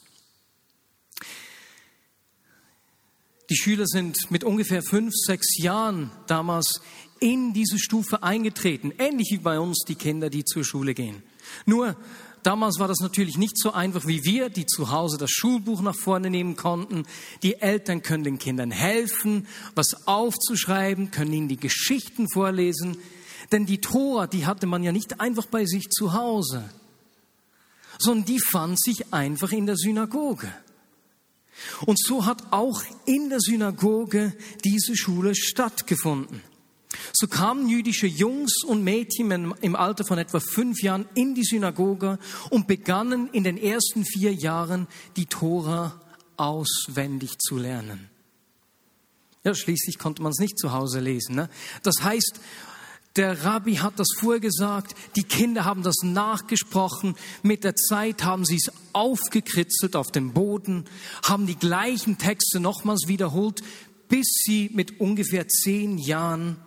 Die 3.51 3.57
Schüler 3.57 3.85
sind 3.85 4.31
mit 4.31 4.45
ungefähr 4.45 4.81
fünf, 4.81 5.11
sechs 5.13 5.57
Jahren 5.57 6.09
damals 6.25 6.79
in 7.19 7.51
diese 7.51 7.79
Stufe 7.79 8.23
eingetreten, 8.23 8.93
ähnlich 8.97 9.27
wie 9.33 9.39
bei 9.39 9.59
uns 9.59 9.83
die 9.85 9.95
Kinder, 9.95 10.29
die 10.29 10.45
zur 10.45 10.63
Schule 10.63 10.93
gehen. 10.93 11.21
Nur 11.65 11.97
damals 12.43 12.79
war 12.79 12.87
das 12.87 12.99
natürlich 13.01 13.37
nicht 13.37 13.57
so 13.57 13.73
einfach 13.73 14.07
wie 14.07 14.23
wir, 14.23 14.47
die 14.47 14.65
zu 14.65 14.91
Hause 14.91 15.17
das 15.17 15.31
Schulbuch 15.31 15.81
nach 15.81 15.97
vorne 15.97 16.29
nehmen 16.29 16.55
konnten. 16.55 17.03
Die 17.43 17.55
Eltern 17.55 18.01
können 18.01 18.23
den 18.23 18.39
Kindern 18.39 18.71
helfen, 18.71 19.45
was 19.75 20.07
aufzuschreiben, 20.07 21.11
können 21.11 21.33
ihnen 21.33 21.47
die 21.49 21.59
Geschichten 21.59 22.29
vorlesen. 22.29 22.95
Denn 23.51 23.65
die 23.65 23.81
Tora, 23.81 24.27
die 24.27 24.45
hatte 24.45 24.65
man 24.65 24.81
ja 24.81 24.93
nicht 24.93 25.19
einfach 25.19 25.45
bei 25.45 25.65
sich 25.65 25.89
zu 25.89 26.13
Hause, 26.13 26.69
sondern 27.99 28.23
die 28.23 28.39
fand 28.39 28.81
sich 28.81 29.13
einfach 29.13 29.51
in 29.51 29.65
der 29.65 29.75
Synagoge. 29.75 30.47
Und 31.85 31.99
so 31.99 32.25
hat 32.25 32.51
auch 32.51 32.83
in 33.05 33.29
der 33.29 33.39
Synagoge 33.39 34.33
diese 34.63 34.95
Schule 34.95 35.35
stattgefunden. 35.35 36.41
So 37.13 37.27
kamen 37.27 37.69
jüdische 37.69 38.07
Jungs 38.07 38.63
und 38.63 38.83
Mädchen 38.83 39.53
im 39.61 39.75
Alter 39.75 40.03
von 40.03 40.17
etwa 40.17 40.39
fünf 40.39 40.81
Jahren 40.81 41.07
in 41.13 41.35
die 41.35 41.43
Synagoge 41.43 42.19
und 42.49 42.67
begannen 42.67 43.29
in 43.31 43.43
den 43.43 43.57
ersten 43.57 44.05
vier 44.05 44.33
Jahren 44.33 44.87
die 45.15 45.25
Tora 45.25 46.01
auswendig 46.37 47.37
zu 47.39 47.57
lernen. 47.57 48.09
Ja, 49.43 49.55
schließlich 49.55 49.97
konnte 49.97 50.21
man 50.21 50.31
es 50.31 50.39
nicht 50.39 50.59
zu 50.59 50.71
Hause 50.71 50.99
lesen. 50.99 51.35
Ne? 51.35 51.49
Das 51.83 52.03
heißt, 52.03 52.39
der 53.15 53.43
Rabbi 53.43 53.75
hat 53.75 53.99
das 53.99 54.07
vorgesagt, 54.17 54.95
die 55.15 55.23
Kinder 55.23 55.65
haben 55.65 55.83
das 55.83 55.97
nachgesprochen, 56.03 57.15
mit 57.43 57.63
der 57.63 57.75
Zeit 57.75 58.23
haben 58.23 58.45
sie 58.45 58.55
es 58.55 58.71
aufgekritzelt 58.93 59.95
auf 59.95 60.11
dem 60.11 60.33
Boden, 60.33 60.85
haben 61.25 61.45
die 61.45 61.57
gleichen 61.57 62.17
Texte 62.17 62.59
nochmals 62.59 63.07
wiederholt, 63.07 63.61
bis 64.07 64.27
sie 64.45 64.69
mit 64.73 64.99
ungefähr 64.99 65.47
zehn 65.47 65.97
Jahren 65.97 66.57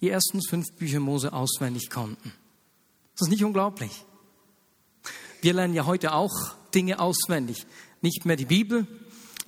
die 0.00 0.10
ersten 0.10 0.40
fünf 0.42 0.72
Bücher 0.74 1.00
Mose 1.00 1.32
auswendig 1.32 1.90
konnten. 1.90 2.32
Das 3.14 3.26
ist 3.26 3.30
nicht 3.30 3.44
unglaublich. 3.44 4.04
Wir 5.40 5.54
lernen 5.54 5.74
ja 5.74 5.86
heute 5.86 6.12
auch 6.12 6.54
Dinge 6.74 6.98
auswendig. 6.98 7.66
Nicht 8.02 8.24
mehr 8.24 8.36
die 8.36 8.44
Bibel. 8.44 8.86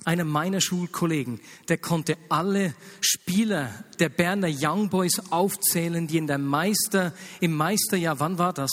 Einer 0.05 0.23
meiner 0.23 0.61
Schulkollegen, 0.61 1.41
der 1.67 1.77
konnte 1.77 2.17
alle 2.29 2.73
Spieler 3.01 3.83
der 3.99 4.09
Berner 4.09 4.49
Young 4.49 4.89
Boys 4.89 5.21
aufzählen, 5.29 6.07
die 6.07 6.17
in 6.17 6.27
der 6.27 6.37
Meister, 6.37 7.13
im 7.41 7.53
Meisterjahr, 7.55 8.19
wann 8.19 8.37
war 8.37 8.53
das? 8.53 8.71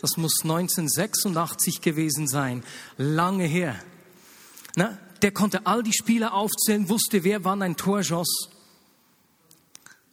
Das 0.00 0.16
muss 0.16 0.40
1986 0.42 1.80
gewesen 1.80 2.26
sein. 2.26 2.62
Lange 2.98 3.44
her. 3.44 3.76
Na, 4.76 4.98
der 5.22 5.30
konnte 5.32 5.66
all 5.66 5.82
die 5.82 5.94
Spieler 5.94 6.34
aufzählen, 6.34 6.88
wusste, 6.88 7.24
wer 7.24 7.44
wann 7.44 7.62
ein 7.62 7.76
Tor 7.76 8.02
schoss. 8.02 8.50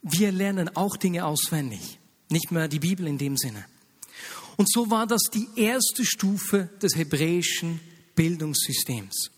Wir 0.01 0.31
lernen 0.31 0.75
auch 0.75 0.95
Dinge 0.95 1.25
auswendig, 1.25 1.99
nicht 2.29 2.51
mehr 2.51 2.67
die 2.67 2.79
Bibel 2.79 3.07
in 3.07 3.17
dem 3.17 3.37
Sinne. 3.37 3.65
Und 4.55 4.71
so 4.71 4.89
war 4.89 5.07
das 5.07 5.23
die 5.33 5.47
erste 5.55 6.05
Stufe 6.05 6.69
des 6.81 6.95
hebräischen 6.95 7.79
Bildungssystems. 8.15 9.31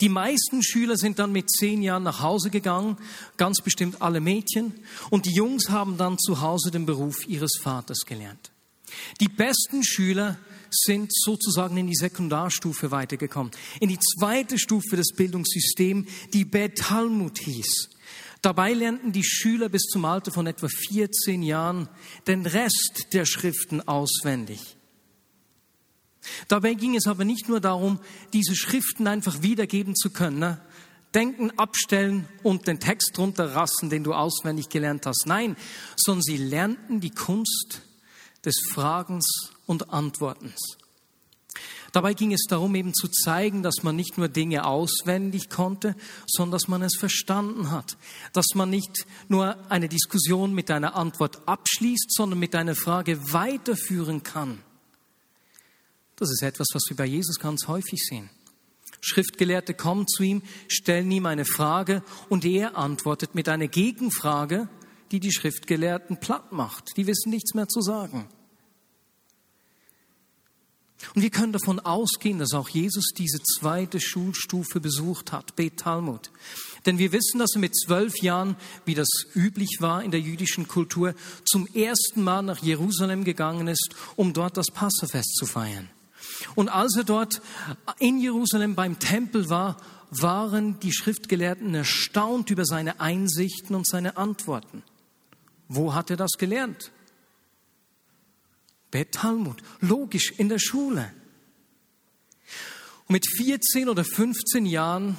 Die 0.00 0.08
meisten 0.08 0.62
Schüler 0.62 0.96
sind 0.96 1.18
dann 1.18 1.32
mit 1.32 1.50
zehn 1.50 1.82
Jahren 1.82 2.02
nach 2.02 2.20
Hause 2.20 2.50
gegangen, 2.50 2.96
ganz 3.36 3.60
bestimmt 3.60 4.02
alle 4.02 4.20
Mädchen, 4.20 4.74
und 5.10 5.26
die 5.26 5.34
Jungs 5.34 5.70
haben 5.70 5.96
dann 5.96 6.18
zu 6.18 6.40
Hause 6.40 6.70
den 6.70 6.86
Beruf 6.86 7.26
ihres 7.26 7.58
Vaters 7.60 8.00
gelernt. 8.06 8.50
Die 9.20 9.28
besten 9.28 9.84
Schüler 9.84 10.38
sind 10.70 11.12
sozusagen 11.14 11.76
in 11.76 11.86
die 11.86 11.96
Sekundarstufe 11.96 12.90
weitergekommen, 12.90 13.52
in 13.80 13.88
die 13.88 13.98
zweite 13.98 14.58
Stufe 14.58 14.96
des 14.96 15.12
Bildungssystems, 15.14 16.08
die 16.32 16.44
Bet 16.44 16.78
Talmud 16.78 17.38
hieß. 17.38 17.90
Dabei 18.42 18.72
lernten 18.72 19.12
die 19.12 19.24
Schüler 19.24 19.68
bis 19.68 19.82
zum 19.82 20.04
Alter 20.04 20.30
von 20.30 20.46
etwa 20.46 20.68
14 20.68 21.42
Jahren 21.42 21.88
den 22.26 22.46
Rest 22.46 23.08
der 23.12 23.24
Schriften 23.24 23.80
auswendig. 23.86 24.77
Dabei 26.48 26.74
ging 26.74 26.94
es 26.96 27.06
aber 27.06 27.24
nicht 27.24 27.48
nur 27.48 27.60
darum, 27.60 27.98
diese 28.32 28.54
Schriften 28.54 29.06
einfach 29.06 29.42
wiedergeben 29.42 29.94
zu 29.94 30.10
können. 30.10 30.38
Ne? 30.38 30.60
Denken, 31.14 31.50
abstellen 31.58 32.28
und 32.42 32.66
den 32.66 32.80
Text 32.80 33.12
drunter 33.16 33.54
rassen, 33.54 33.90
den 33.90 34.04
du 34.04 34.14
auswendig 34.14 34.68
gelernt 34.68 35.06
hast. 35.06 35.26
Nein, 35.26 35.56
sondern 35.96 36.22
sie 36.22 36.36
lernten 36.36 37.00
die 37.00 37.10
Kunst 37.10 37.82
des 38.44 38.60
Fragens 38.72 39.52
und 39.66 39.90
Antwortens. 39.90 40.78
Dabei 41.92 42.12
ging 42.12 42.32
es 42.32 42.44
darum, 42.48 42.74
eben 42.74 42.92
zu 42.92 43.08
zeigen, 43.08 43.62
dass 43.62 43.82
man 43.82 43.96
nicht 43.96 44.18
nur 44.18 44.28
Dinge 44.28 44.66
auswendig 44.66 45.48
konnte, 45.48 45.96
sondern 46.26 46.52
dass 46.52 46.68
man 46.68 46.82
es 46.82 46.96
verstanden 46.98 47.70
hat. 47.70 47.96
Dass 48.34 48.48
man 48.54 48.68
nicht 48.68 49.06
nur 49.28 49.56
eine 49.70 49.88
Diskussion 49.88 50.52
mit 50.52 50.70
einer 50.70 50.94
Antwort 50.96 51.40
abschließt, 51.46 52.14
sondern 52.14 52.38
mit 52.38 52.54
einer 52.54 52.74
Frage 52.74 53.32
weiterführen 53.32 54.22
kann. 54.22 54.58
Das 56.18 56.30
ist 56.30 56.42
etwas, 56.42 56.68
was 56.74 56.82
wir 56.88 56.96
bei 56.96 57.06
Jesus 57.06 57.38
ganz 57.38 57.68
häufig 57.68 58.00
sehen. 58.02 58.30
Schriftgelehrte 59.00 59.74
kommen 59.74 60.06
zu 60.08 60.22
ihm, 60.22 60.42
stellen 60.66 61.10
ihm 61.10 61.26
eine 61.26 61.44
Frage 61.44 62.02
und 62.28 62.44
er 62.44 62.76
antwortet 62.76 63.34
mit 63.34 63.48
einer 63.48 63.68
Gegenfrage, 63.68 64.68
die 65.12 65.20
die 65.20 65.32
Schriftgelehrten 65.32 66.18
platt 66.18 66.52
macht. 66.52 66.96
Die 66.96 67.06
wissen 67.06 67.30
nichts 67.30 67.54
mehr 67.54 67.68
zu 67.68 67.80
sagen. 67.80 68.28
Und 71.14 71.22
wir 71.22 71.30
können 71.30 71.52
davon 71.52 71.78
ausgehen, 71.78 72.40
dass 72.40 72.54
auch 72.54 72.68
Jesus 72.68 73.12
diese 73.16 73.38
zweite 73.40 74.00
Schulstufe 74.00 74.80
besucht 74.80 75.30
hat, 75.30 75.54
Bet 75.54 75.78
Talmud. 75.78 76.32
Denn 76.86 76.98
wir 76.98 77.12
wissen, 77.12 77.38
dass 77.38 77.54
er 77.54 77.60
mit 77.60 77.76
zwölf 77.76 78.20
Jahren, 78.20 78.56
wie 78.84 78.94
das 78.94 79.08
üblich 79.34 79.78
war 79.80 80.02
in 80.02 80.10
der 80.10 80.20
jüdischen 80.20 80.66
Kultur, 80.66 81.14
zum 81.44 81.66
ersten 81.68 82.22
Mal 82.22 82.42
nach 82.42 82.62
Jerusalem 82.62 83.22
gegangen 83.22 83.68
ist, 83.68 83.94
um 84.16 84.32
dort 84.32 84.56
das 84.56 84.72
Passafest 84.72 85.36
zu 85.36 85.46
feiern. 85.46 85.88
Und 86.54 86.68
als 86.68 86.96
er 86.96 87.04
dort 87.04 87.40
in 87.98 88.18
Jerusalem 88.18 88.74
beim 88.74 88.98
Tempel 88.98 89.48
war, 89.48 89.76
waren 90.10 90.80
die 90.80 90.92
Schriftgelehrten 90.92 91.74
erstaunt 91.74 92.50
über 92.50 92.64
seine 92.64 93.00
Einsichten 93.00 93.74
und 93.74 93.86
seine 93.86 94.16
Antworten. 94.16 94.82
Wo 95.68 95.94
hat 95.94 96.10
er 96.10 96.16
das 96.16 96.32
gelernt? 96.38 96.92
Bet 98.90 99.12
Talmud, 99.12 99.62
logisch 99.80 100.32
in 100.32 100.48
der 100.48 100.58
Schule. 100.58 101.12
Und 103.06 103.12
mit 103.12 103.26
14 103.36 103.88
oder 103.88 104.04
15 104.04 104.64
Jahren 104.64 105.18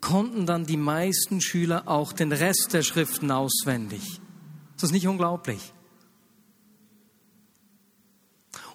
konnten 0.00 0.44
dann 0.44 0.66
die 0.66 0.76
meisten 0.76 1.40
Schüler 1.40 1.88
auch 1.88 2.12
den 2.12 2.32
Rest 2.32 2.70
der 2.72 2.82
Schriften 2.82 3.30
auswendig. 3.30 4.02
Ist 4.02 4.82
das 4.82 4.90
nicht 4.90 5.06
unglaublich? 5.06 5.72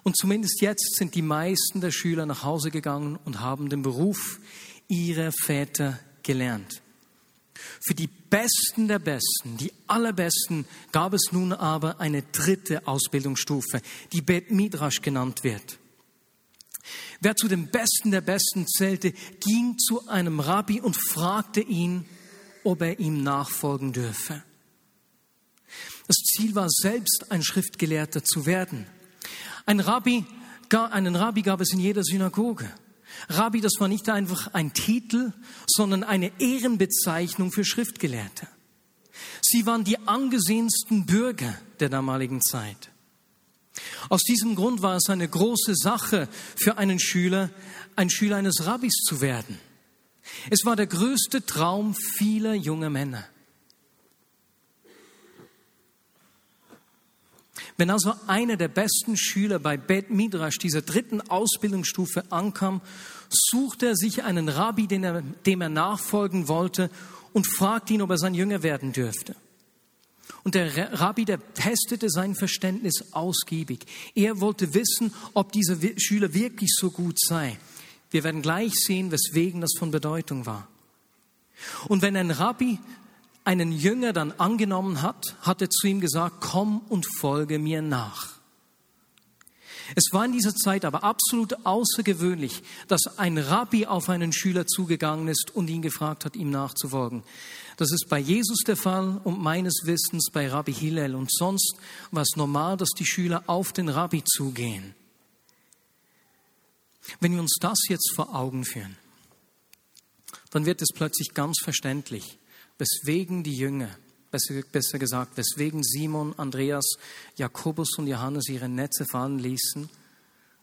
Und 0.02 0.16
zumindest 0.16 0.60
jetzt 0.60 0.96
sind 0.96 1.14
die 1.14 1.22
meisten 1.22 1.80
der 1.80 1.90
Schüler 1.90 2.26
nach 2.26 2.42
Hause 2.42 2.70
gegangen 2.70 3.18
und 3.24 3.40
haben 3.40 3.68
den 3.68 3.82
Beruf 3.82 4.40
ihrer 4.88 5.32
Väter 5.32 5.98
gelernt. 6.22 6.82
Für 7.80 7.94
die 7.94 8.06
Besten 8.06 8.88
der 8.88 8.98
Besten, 8.98 9.56
die 9.56 9.72
allerbesten, 9.86 10.66
gab 10.92 11.12
es 11.12 11.32
nun 11.32 11.52
aber 11.52 12.00
eine 12.00 12.22
dritte 12.22 12.86
Ausbildungsstufe, 12.86 13.80
die 14.12 14.22
Bet 14.22 14.50
Midrash 14.50 15.00
genannt 15.02 15.44
wird. 15.44 15.78
Wer 17.20 17.36
zu 17.36 17.48
den 17.48 17.68
Besten 17.68 18.10
der 18.10 18.20
Besten 18.20 18.66
zählte, 18.66 19.12
ging 19.40 19.76
zu 19.78 20.06
einem 20.08 20.40
Rabbi 20.40 20.80
und 20.80 20.96
fragte 20.96 21.60
ihn, 21.60 22.06
ob 22.64 22.82
er 22.82 22.98
ihm 22.98 23.22
nachfolgen 23.22 23.92
dürfe. 23.92 24.42
Das 26.06 26.16
Ziel 26.16 26.54
war 26.54 26.68
selbst 26.70 27.26
ein 27.30 27.42
Schriftgelehrter 27.42 28.24
zu 28.24 28.46
werden. 28.46 28.86
Ein 29.68 29.80
Rabbi, 29.80 30.24
einen 30.70 31.14
Rabbi 31.14 31.42
gab 31.42 31.60
es 31.60 31.74
in 31.74 31.78
jeder 31.78 32.02
Synagoge. 32.02 32.72
Rabbi, 33.28 33.60
das 33.60 33.74
war 33.80 33.86
nicht 33.86 34.08
einfach 34.08 34.54
ein 34.54 34.72
Titel, 34.72 35.34
sondern 35.66 36.04
eine 36.04 36.32
Ehrenbezeichnung 36.40 37.52
für 37.52 37.66
Schriftgelehrte. 37.66 38.48
Sie 39.42 39.66
waren 39.66 39.84
die 39.84 39.98
angesehensten 40.08 41.04
Bürger 41.04 41.54
der 41.80 41.90
damaligen 41.90 42.40
Zeit. 42.40 42.88
Aus 44.08 44.22
diesem 44.22 44.54
Grund 44.54 44.80
war 44.80 44.96
es 44.96 45.10
eine 45.10 45.28
große 45.28 45.74
Sache 45.74 46.30
für 46.56 46.78
einen 46.78 46.98
Schüler, 46.98 47.50
ein 47.94 48.08
Schüler 48.08 48.36
eines 48.36 48.64
Rabbis 48.64 48.94
zu 49.06 49.20
werden. 49.20 49.58
Es 50.48 50.64
war 50.64 50.76
der 50.76 50.86
größte 50.86 51.44
Traum 51.44 51.94
vieler 51.94 52.54
junger 52.54 52.88
Männer. 52.88 53.26
Wenn 57.78 57.90
also 57.90 58.12
einer 58.26 58.56
der 58.56 58.66
besten 58.66 59.16
Schüler 59.16 59.60
bei 59.60 59.76
Bet 59.76 60.10
Midrash 60.10 60.58
dieser 60.58 60.82
dritten 60.82 61.20
Ausbildungsstufe 61.20 62.24
ankam, 62.30 62.80
suchte 63.30 63.86
er 63.86 63.96
sich 63.96 64.24
einen 64.24 64.48
Rabbi, 64.48 64.88
er, 64.90 65.22
dem 65.22 65.60
er 65.60 65.68
nachfolgen 65.68 66.48
wollte, 66.48 66.90
und 67.32 67.46
fragte 67.46 67.94
ihn, 67.94 68.02
ob 68.02 68.10
er 68.10 68.18
sein 68.18 68.34
Jünger 68.34 68.64
werden 68.64 68.92
dürfte. 68.92 69.36
Und 70.42 70.56
der 70.56 71.00
Rabbi, 71.00 71.24
der 71.24 71.38
testete 71.54 72.10
sein 72.10 72.34
Verständnis 72.34 73.12
ausgiebig. 73.12 73.86
Er 74.14 74.40
wollte 74.40 74.74
wissen, 74.74 75.14
ob 75.34 75.52
dieser 75.52 75.76
Schüler 75.98 76.34
wirklich 76.34 76.74
so 76.74 76.90
gut 76.90 77.18
sei. 77.20 77.58
Wir 78.10 78.24
werden 78.24 78.42
gleich 78.42 78.72
sehen, 78.74 79.12
weswegen 79.12 79.60
das 79.60 79.74
von 79.78 79.92
Bedeutung 79.92 80.46
war. 80.46 80.66
Und 81.86 82.02
wenn 82.02 82.16
ein 82.16 82.30
Rabbi 82.30 82.78
einen 83.48 83.72
Jünger 83.72 84.12
dann 84.12 84.32
angenommen 84.32 85.00
hat, 85.00 85.34
hat 85.40 85.62
er 85.62 85.70
zu 85.70 85.86
ihm 85.86 86.00
gesagt, 86.00 86.36
komm 86.40 86.80
und 86.90 87.06
folge 87.06 87.58
mir 87.58 87.80
nach. 87.80 88.34
Es 89.96 90.12
war 90.12 90.26
in 90.26 90.32
dieser 90.32 90.54
Zeit 90.54 90.84
aber 90.84 91.02
absolut 91.02 91.64
außergewöhnlich, 91.64 92.62
dass 92.88 93.16
ein 93.16 93.38
Rabbi 93.38 93.86
auf 93.86 94.10
einen 94.10 94.34
Schüler 94.34 94.66
zugegangen 94.66 95.28
ist 95.28 95.50
und 95.54 95.70
ihn 95.70 95.80
gefragt 95.80 96.26
hat, 96.26 96.36
ihm 96.36 96.50
nachzufolgen. 96.50 97.22
Das 97.78 97.90
ist 97.90 98.10
bei 98.10 98.18
Jesus 98.18 98.64
der 98.66 98.76
Fall 98.76 99.18
und 99.24 99.40
meines 99.40 99.80
Wissens 99.84 100.28
bei 100.30 100.46
Rabbi 100.46 100.74
Hillel. 100.74 101.14
Und 101.14 101.32
sonst 101.32 101.74
war 102.10 102.24
es 102.24 102.36
normal, 102.36 102.76
dass 102.76 102.90
die 102.90 103.06
Schüler 103.06 103.44
auf 103.46 103.72
den 103.72 103.88
Rabbi 103.88 104.24
zugehen. 104.24 104.94
Wenn 107.20 107.32
wir 107.32 107.40
uns 107.40 107.56
das 107.58 107.78
jetzt 107.88 108.12
vor 108.14 108.34
Augen 108.34 108.66
führen, 108.66 108.98
dann 110.50 110.66
wird 110.66 110.82
es 110.82 110.88
plötzlich 110.94 111.32
ganz 111.32 111.58
verständlich, 111.64 112.36
weswegen 112.78 113.42
die 113.42 113.56
Jünger, 113.56 113.90
besser, 114.30 114.98
gesagt, 114.98 115.36
weswegen 115.36 115.82
Simon, 115.82 116.34
Andreas, 116.38 116.86
Jakobus 117.36 117.98
und 117.98 118.06
Johannes 118.06 118.48
ihre 118.48 118.68
Netze 118.68 119.04
fallen 119.10 119.38
ließen 119.38 119.88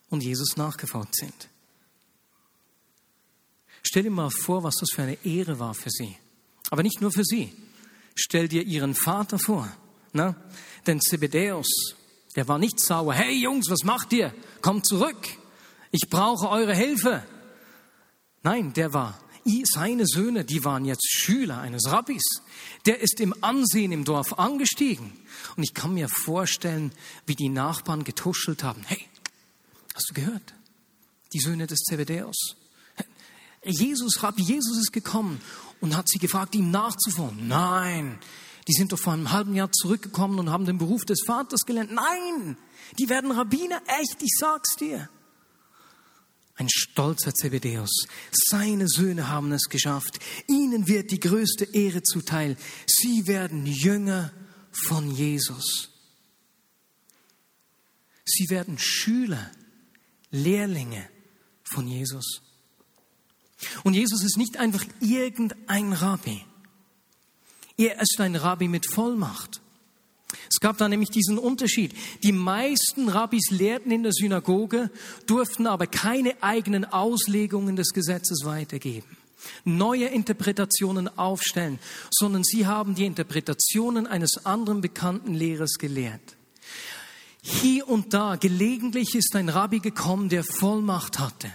und 0.09 0.23
Jesus 0.23 0.57
nachgefolgt 0.57 1.15
sind. 1.15 1.49
Stell 3.83 4.03
dir 4.03 4.11
mal 4.11 4.31
vor, 4.31 4.63
was 4.63 4.75
das 4.75 4.89
für 4.93 5.03
eine 5.03 5.23
Ehre 5.25 5.59
war 5.59 5.73
für 5.73 5.89
sie. 5.89 6.17
Aber 6.71 6.81
nicht 6.81 7.01
nur 7.01 7.11
für 7.11 7.23
sie. 7.23 7.53
Stell 8.15 8.47
dir 8.47 8.63
ihren 8.63 8.95
Vater 8.95 9.37
vor. 9.37 9.71
Ne? 10.13 10.35
Denn 10.87 11.01
Zebedäus, 11.01 11.67
der 12.35 12.47
war 12.47 12.57
nicht 12.57 12.79
sauer. 12.79 13.13
Hey 13.13 13.35
Jungs, 13.35 13.69
was 13.69 13.83
macht 13.83 14.13
ihr? 14.13 14.33
Kommt 14.61 14.87
zurück. 14.87 15.27
Ich 15.91 16.09
brauche 16.09 16.49
eure 16.49 16.73
Hilfe. 16.73 17.23
Nein, 18.41 18.73
der 18.73 18.93
war 18.93 19.19
seine 19.65 20.05
Söhne, 20.07 20.43
die 20.43 20.63
waren 20.65 20.85
jetzt 20.85 21.07
Schüler 21.09 21.59
eines 21.59 21.87
Rabbis. 21.87 22.23
Der 22.85 22.99
ist 23.01 23.19
im 23.19 23.35
Ansehen 23.43 23.91
im 23.91 24.03
Dorf 24.03 24.33
angestiegen. 24.39 25.13
Und 25.55 25.63
ich 25.63 25.73
kann 25.73 25.93
mir 25.93 26.09
vorstellen, 26.09 26.91
wie 27.25 27.35
die 27.35 27.49
Nachbarn 27.49 28.03
getuschelt 28.03 28.63
haben. 28.63 28.81
Hey, 28.85 29.05
hast 29.93 30.09
du 30.09 30.13
gehört? 30.15 30.53
Die 31.33 31.39
Söhne 31.39 31.67
des 31.67 31.79
Zebedäus. 31.79 32.55
Jesus, 33.63 34.21
Rabbi 34.21 34.43
Jesus 34.43 34.77
ist 34.77 34.93
gekommen 34.93 35.41
und 35.81 35.95
hat 35.95 36.07
sie 36.09 36.19
gefragt, 36.19 36.55
ihm 36.55 36.71
nachzufolgen. 36.71 37.47
Nein, 37.47 38.19
die 38.67 38.73
sind 38.73 38.91
doch 38.91 38.99
vor 38.99 39.13
einem 39.13 39.31
halben 39.31 39.55
Jahr 39.55 39.71
zurückgekommen 39.71 40.39
und 40.39 40.49
haben 40.49 40.65
den 40.65 40.77
Beruf 40.77 41.05
des 41.05 41.23
Vaters 41.25 41.65
gelernt. 41.65 41.91
Nein, 41.91 42.57
die 42.99 43.09
werden 43.09 43.31
Rabbiner. 43.31 43.81
Echt, 43.99 44.21
ich 44.21 44.35
sag's 44.39 44.75
dir. 44.75 45.09
Ein 46.57 46.69
stolzer 46.69 47.33
Zebedäus. 47.33 48.07
Seine 48.31 48.87
Söhne 48.87 49.27
haben 49.27 49.51
es 49.51 49.65
geschafft. 49.69 50.19
Ihnen 50.47 50.87
wird 50.87 51.11
die 51.11 51.19
größte 51.19 51.65
Ehre 51.73 52.01
zuteil. 52.01 52.55
Sie 52.85 53.27
werden 53.27 53.65
Jünger 53.65 54.31
von 54.71 55.11
Jesus. 55.11 55.89
Sie 58.25 58.49
werden 58.49 58.77
Schüler, 58.79 59.51
Lehrlinge 60.31 61.07
von 61.63 61.87
Jesus. 61.87 62.41
Und 63.83 63.93
Jesus 63.93 64.23
ist 64.23 64.37
nicht 64.37 64.57
einfach 64.57 64.83
irgendein 64.99 65.93
Rabbi. 65.93 66.43
Er 67.77 68.01
ist 68.01 68.19
ein 68.19 68.35
Rabbi 68.35 68.67
mit 68.67 68.89
Vollmacht. 68.89 69.61
Es 70.55 70.61
gab 70.61 70.77
da 70.77 70.87
nämlich 70.87 71.09
diesen 71.09 71.37
Unterschied. 71.37 71.93
Die 72.23 72.31
meisten 72.31 73.09
Rabbis 73.09 73.51
lehrten 73.51 73.91
in 73.91 74.03
der 74.03 74.13
Synagoge, 74.13 74.89
durften 75.27 75.67
aber 75.67 75.85
keine 75.85 76.41
eigenen 76.41 76.85
Auslegungen 76.85 77.75
des 77.75 77.89
Gesetzes 77.89 78.45
weitergeben, 78.45 79.17
neue 79.65 80.05
Interpretationen 80.05 81.09
aufstellen, 81.17 81.77
sondern 82.09 82.45
sie 82.45 82.65
haben 82.65 82.95
die 82.95 83.05
Interpretationen 83.05 84.07
eines 84.07 84.45
anderen 84.45 84.79
bekannten 84.79 85.33
Lehrers 85.33 85.73
gelehrt. 85.73 86.37
Hier 87.41 87.89
und 87.89 88.13
da, 88.13 88.37
gelegentlich 88.37 89.13
ist 89.13 89.35
ein 89.35 89.49
Rabbi 89.49 89.79
gekommen, 89.79 90.29
der 90.29 90.45
Vollmacht 90.45 91.19
hatte. 91.19 91.51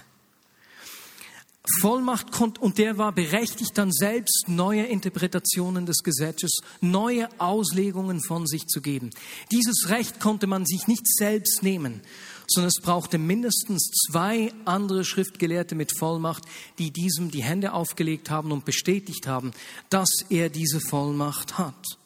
Vollmacht 1.81 2.40
und 2.59 2.79
der 2.79 2.96
war 2.96 3.12
berechtigt, 3.12 3.77
dann 3.77 3.92
selbst 3.92 4.44
neue 4.49 4.85
Interpretationen 4.87 5.85
des 5.85 5.99
Gesetzes, 6.03 6.62
neue 6.81 7.29
Auslegungen 7.38 8.23
von 8.23 8.46
sich 8.46 8.66
zu 8.66 8.81
geben. 8.81 9.11
Dieses 9.53 9.90
Recht 9.90 10.20
konnte 10.20 10.46
man 10.46 10.64
sich 10.64 10.87
nicht 10.87 11.07
selbst 11.07 11.62
nehmen, 11.62 12.01
sondern 12.46 12.68
es 12.68 12.83
brauchte 12.83 13.18
mindestens 13.18 13.90
zwei 14.11 14.53
andere 14.64 15.05
Schriftgelehrte 15.05 15.75
mit 15.75 15.96
Vollmacht, 15.96 16.44
die 16.79 16.90
diesem 16.90 17.31
die 17.31 17.42
Hände 17.42 17.75
aufgelegt 17.75 18.31
haben 18.31 18.53
und 18.53 18.64
bestätigt 18.64 19.27
haben, 19.27 19.53
dass 19.90 20.11
er 20.31 20.49
diese 20.49 20.81
Vollmacht 20.81 21.59
hat. 21.59 21.99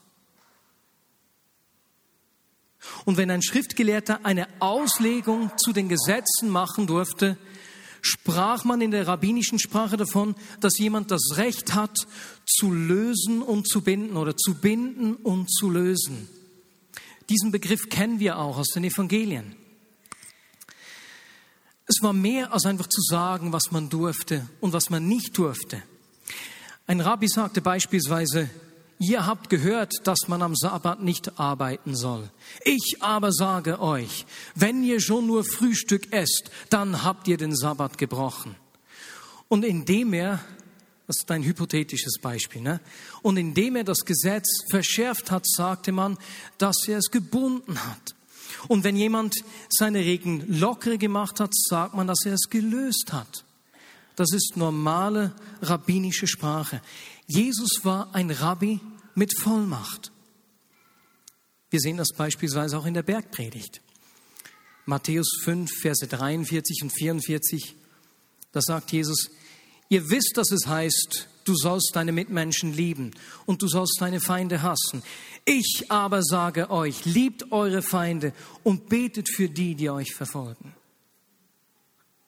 Und 3.04 3.16
wenn 3.16 3.30
ein 3.30 3.42
Schriftgelehrter 3.42 4.26
eine 4.26 4.48
Auslegung 4.60 5.50
zu 5.56 5.72
den 5.72 5.88
Gesetzen 5.88 6.48
machen 6.48 6.86
durfte, 6.86 7.38
sprach 8.04 8.64
man 8.64 8.82
in 8.82 8.90
der 8.90 9.08
rabbinischen 9.08 9.58
Sprache 9.58 9.96
davon, 9.96 10.34
dass 10.60 10.78
jemand 10.78 11.10
das 11.10 11.36
Recht 11.36 11.74
hat, 11.74 11.96
zu 12.46 12.70
lösen 12.70 13.40
und 13.40 13.66
zu 13.66 13.80
binden 13.80 14.18
oder 14.18 14.36
zu 14.36 14.54
binden 14.54 15.14
und 15.14 15.50
zu 15.50 15.70
lösen. 15.70 16.28
Diesen 17.30 17.50
Begriff 17.50 17.88
kennen 17.88 18.20
wir 18.20 18.38
auch 18.38 18.58
aus 18.58 18.68
den 18.68 18.84
Evangelien. 18.84 19.56
Es 21.86 22.02
war 22.02 22.12
mehr 22.12 22.52
als 22.52 22.66
einfach 22.66 22.88
zu 22.88 23.00
sagen, 23.00 23.52
was 23.52 23.70
man 23.70 23.88
durfte 23.88 24.48
und 24.60 24.74
was 24.74 24.90
man 24.90 25.08
nicht 25.08 25.36
durfte. 25.38 25.82
Ein 26.86 27.00
Rabbi 27.00 27.28
sagte 27.28 27.62
beispielsweise, 27.62 28.50
Ihr 28.98 29.26
habt 29.26 29.50
gehört, 29.50 29.92
dass 30.04 30.28
man 30.28 30.40
am 30.42 30.54
Sabbat 30.54 31.02
nicht 31.02 31.38
arbeiten 31.38 31.94
soll. 31.96 32.30
Ich 32.64 32.98
aber 33.00 33.32
sage 33.32 33.80
euch, 33.80 34.24
wenn 34.54 34.84
ihr 34.84 35.00
schon 35.00 35.26
nur 35.26 35.44
Frühstück 35.44 36.12
esst, 36.12 36.50
dann 36.70 37.02
habt 37.02 37.26
ihr 37.26 37.36
den 37.36 37.54
Sabbat 37.54 37.98
gebrochen. 37.98 38.54
Und 39.48 39.64
indem 39.64 40.14
er, 40.14 40.40
das 41.06 41.18
ist 41.18 41.30
ein 41.30 41.42
hypothetisches 41.42 42.18
Beispiel, 42.20 42.62
ne? 42.62 42.80
und 43.22 43.36
indem 43.36 43.76
er 43.76 43.84
das 43.84 44.04
Gesetz 44.04 44.46
verschärft 44.70 45.30
hat, 45.30 45.46
sagte 45.46 45.92
man, 45.92 46.16
dass 46.58 46.86
er 46.86 46.98
es 46.98 47.10
gebunden 47.10 47.84
hat. 47.84 48.14
Und 48.68 48.84
wenn 48.84 48.96
jemand 48.96 49.34
seine 49.68 49.98
Regeln 49.98 50.44
lockere 50.48 50.98
gemacht 50.98 51.40
hat, 51.40 51.54
sagt 51.54 51.94
man, 51.94 52.06
dass 52.06 52.24
er 52.24 52.34
es 52.34 52.48
gelöst 52.48 53.12
hat. 53.12 53.44
Das 54.16 54.32
ist 54.32 54.56
normale 54.56 55.32
rabbinische 55.60 56.26
Sprache. 56.26 56.80
Jesus 57.26 57.84
war 57.84 58.14
ein 58.14 58.30
Rabbi 58.30 58.80
mit 59.14 59.38
Vollmacht. 59.38 60.12
Wir 61.70 61.80
sehen 61.80 61.96
das 61.96 62.10
beispielsweise 62.16 62.78
auch 62.78 62.86
in 62.86 62.94
der 62.94 63.02
Bergpredigt. 63.02 63.80
Matthäus 64.86 65.28
5, 65.42 65.70
Verse 65.80 66.06
43 66.06 66.82
und 66.82 66.90
44, 66.90 67.74
da 68.52 68.60
sagt 68.60 68.92
Jesus, 68.92 69.30
ihr 69.88 70.10
wisst, 70.10 70.34
dass 70.36 70.50
es 70.50 70.66
heißt, 70.66 71.28
du 71.44 71.56
sollst 71.56 71.92
deine 71.94 72.12
Mitmenschen 72.12 72.72
lieben 72.72 73.12
und 73.46 73.62
du 73.62 73.68
sollst 73.68 73.96
deine 74.00 74.20
Feinde 74.20 74.62
hassen. 74.62 75.02
Ich 75.46 75.86
aber 75.88 76.22
sage 76.22 76.70
euch, 76.70 77.04
liebt 77.06 77.50
eure 77.50 77.82
Feinde 77.82 78.34
und 78.62 78.88
betet 78.88 79.28
für 79.28 79.48
die, 79.48 79.74
die 79.74 79.90
euch 79.90 80.14
verfolgen. 80.14 80.74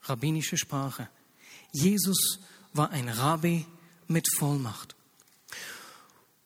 Rabbinische 0.03 0.57
Sprache. 0.57 1.09
Jesus 1.73 2.41
war 2.73 2.91
ein 2.91 3.09
Rabbi 3.09 3.67
mit 4.09 4.27
Vollmacht. 4.37 4.95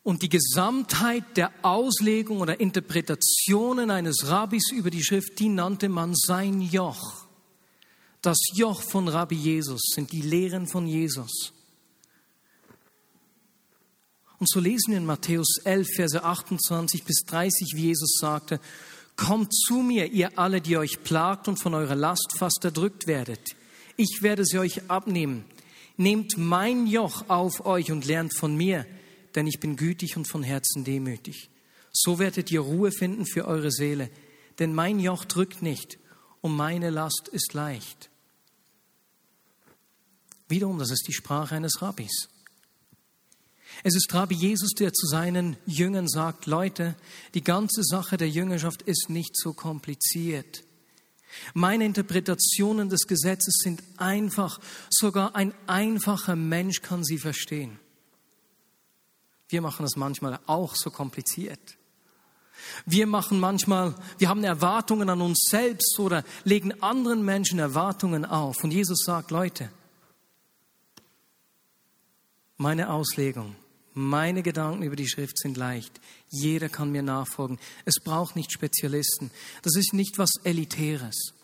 Und 0.02 0.22
die 0.22 0.28
Gesamtheit 0.28 1.36
der 1.36 1.52
Auslegung 1.62 2.40
oder 2.40 2.58
Interpretationen 2.60 3.90
eines 3.90 4.28
Rabbis 4.28 4.70
über 4.72 4.90
die 4.90 5.04
Schrift, 5.04 5.38
die 5.38 5.48
nannte 5.48 5.88
man 5.88 6.14
sein 6.14 6.62
Joch. 6.62 7.26
Das 8.22 8.38
Joch 8.54 8.82
von 8.82 9.08
Rabbi 9.08 9.34
Jesus 9.34 9.80
sind 9.94 10.12
die 10.12 10.22
Lehren 10.22 10.66
von 10.66 10.86
Jesus. 10.86 11.52
Und 14.38 14.48
so 14.48 14.58
lesen 14.58 14.92
wir 14.92 14.96
in 14.96 15.06
Matthäus 15.06 15.58
11, 15.64 15.88
Verse 15.94 16.24
28 16.24 17.04
bis 17.04 17.24
30, 17.26 17.72
wie 17.74 17.88
Jesus 17.88 18.16
sagte, 18.18 18.58
Kommt 19.16 19.54
zu 19.54 19.74
mir, 19.82 20.10
ihr 20.10 20.38
alle, 20.38 20.62
die 20.62 20.78
euch 20.78 21.02
plagt 21.04 21.46
und 21.46 21.58
von 21.58 21.74
eurer 21.74 21.94
Last 21.94 22.38
fast 22.38 22.64
erdrückt 22.64 23.06
werdet. 23.06 23.54
Ich 23.96 24.22
werde 24.22 24.46
sie 24.46 24.58
euch 24.58 24.88
abnehmen. 24.88 25.44
Nehmt 26.00 26.38
mein 26.38 26.86
Joch 26.86 27.28
auf 27.28 27.66
euch 27.66 27.92
und 27.92 28.06
lernt 28.06 28.34
von 28.34 28.56
mir, 28.56 28.86
denn 29.34 29.46
ich 29.46 29.60
bin 29.60 29.76
gütig 29.76 30.16
und 30.16 30.26
von 30.26 30.42
Herzen 30.42 30.82
demütig. 30.82 31.50
So 31.92 32.18
werdet 32.18 32.50
ihr 32.50 32.60
Ruhe 32.60 32.90
finden 32.90 33.26
für 33.26 33.46
eure 33.46 33.70
Seele, 33.70 34.08
denn 34.58 34.74
mein 34.74 34.98
Joch 34.98 35.26
drückt 35.26 35.60
nicht 35.60 35.98
und 36.40 36.56
meine 36.56 36.88
Last 36.88 37.28
ist 37.28 37.52
leicht. 37.52 38.08
Wiederum, 40.48 40.78
das 40.78 40.90
ist 40.90 41.06
die 41.06 41.12
Sprache 41.12 41.54
eines 41.54 41.82
Rabbis. 41.82 42.30
Es 43.84 43.94
ist 43.94 44.14
Rabbi 44.14 44.36
Jesus, 44.36 44.70
der 44.70 44.94
zu 44.94 45.06
seinen 45.06 45.58
Jüngern 45.66 46.08
sagt, 46.08 46.46
Leute, 46.46 46.96
die 47.34 47.44
ganze 47.44 47.82
Sache 47.84 48.16
der 48.16 48.30
Jüngerschaft 48.30 48.80
ist 48.80 49.10
nicht 49.10 49.36
so 49.36 49.52
kompliziert. 49.52 50.64
Meine 51.54 51.84
Interpretationen 51.84 52.88
des 52.88 53.06
Gesetzes 53.06 53.54
sind 53.62 53.82
einfach, 53.96 54.60
sogar 54.90 55.34
ein 55.36 55.54
einfacher 55.66 56.36
Mensch 56.36 56.82
kann 56.82 57.04
sie 57.04 57.18
verstehen. 57.18 57.78
Wir 59.48 59.62
machen 59.62 59.84
es 59.84 59.96
manchmal 59.96 60.38
auch 60.46 60.74
so 60.74 60.90
kompliziert. 60.90 61.76
Wir 62.84 63.06
machen 63.06 63.40
manchmal, 63.40 63.94
wir 64.18 64.28
haben 64.28 64.44
Erwartungen 64.44 65.08
an 65.08 65.20
uns 65.22 65.46
selbst 65.50 65.98
oder 65.98 66.24
legen 66.44 66.82
anderen 66.82 67.24
Menschen 67.24 67.58
Erwartungen 67.58 68.24
auf. 68.24 68.62
Und 68.62 68.72
Jesus 68.72 69.02
sagt, 69.04 69.30
Leute, 69.30 69.70
meine 72.58 72.90
Auslegung 72.90 73.56
meine 73.92 74.42
Gedanken 74.42 74.82
über 74.82 74.96
die 74.96 75.08
Schrift 75.08 75.38
sind 75.38 75.56
leicht. 75.56 76.00
Jeder 76.30 76.68
kann 76.68 76.92
mir 76.92 77.02
nachfolgen. 77.02 77.58
Es 77.84 77.96
braucht 78.02 78.36
nicht 78.36 78.52
Spezialisten. 78.52 79.30
Das 79.62 79.74
ist 79.76 79.92
nicht 79.92 80.16
was 80.16 80.30
Elitäres. 80.44 81.34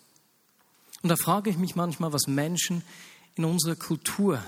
Und 1.03 1.09
da 1.09 1.16
frage 1.16 1.51
ich 1.51 1.59
mich 1.59 1.75
manchmal, 1.75 2.12
was 2.12 2.29
Menschen 2.29 2.83
in 3.35 3.44
unserer 3.44 3.77
Kultur 3.77 4.42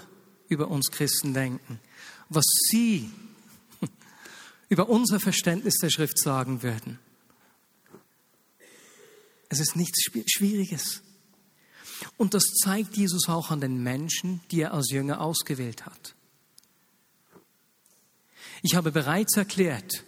über 0.48 0.68
uns 0.68 0.90
Christen 0.90 1.34
denken. 1.34 1.80
Was 2.28 2.44
sie 2.70 3.10
über 4.68 4.88
unser 4.88 5.18
Verständnis 5.18 5.78
der 5.78 5.90
Schrift 5.90 6.18
sagen 6.18 6.62
würden. 6.62 6.98
Es 9.48 9.58
ist 9.60 9.76
nichts 9.76 10.04
Schwieriges. 10.26 11.02
Und 12.16 12.34
das 12.34 12.44
zeigt 12.62 12.96
Jesus 12.96 13.28
auch 13.28 13.50
an 13.50 13.60
den 13.60 13.82
Menschen, 13.82 14.40
die 14.50 14.60
er 14.60 14.72
als 14.72 14.90
Jünger 14.90 15.20
ausgewählt 15.20 15.84
hat. 15.84 16.14
Ich 18.62 18.74
habe 18.74 18.92
bereits 18.92 19.36
erklärt, 19.36 20.04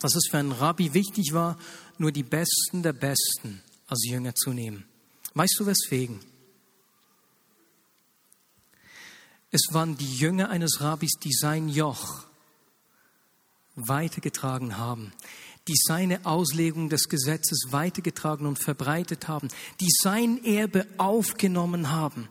dass 0.00 0.14
es 0.14 0.28
für 0.30 0.38
einen 0.38 0.52
Rabbi 0.52 0.94
wichtig 0.94 1.32
war, 1.32 1.58
nur 1.98 2.12
die 2.12 2.22
Besten 2.22 2.82
der 2.82 2.92
Besten 2.92 3.62
als 3.86 4.04
Jünger 4.06 4.34
zu 4.34 4.52
nehmen. 4.52 4.84
Weißt 5.34 5.56
du 5.58 5.66
weswegen? 5.66 6.20
Es 9.50 9.68
waren 9.72 9.96
die 9.96 10.16
Jünger 10.16 10.50
eines 10.50 10.80
Rabbis, 10.80 11.12
die 11.22 11.32
sein 11.32 11.68
Joch 11.68 12.24
weitergetragen 13.74 14.76
haben, 14.76 15.12
die 15.68 15.76
seine 15.76 16.24
Auslegung 16.26 16.88
des 16.88 17.08
Gesetzes 17.08 17.66
weitergetragen 17.70 18.46
und 18.46 18.62
verbreitet 18.62 19.28
haben, 19.28 19.48
die 19.80 19.90
sein 20.02 20.44
Erbe 20.44 20.86
aufgenommen 20.96 21.90
haben. 21.90 22.28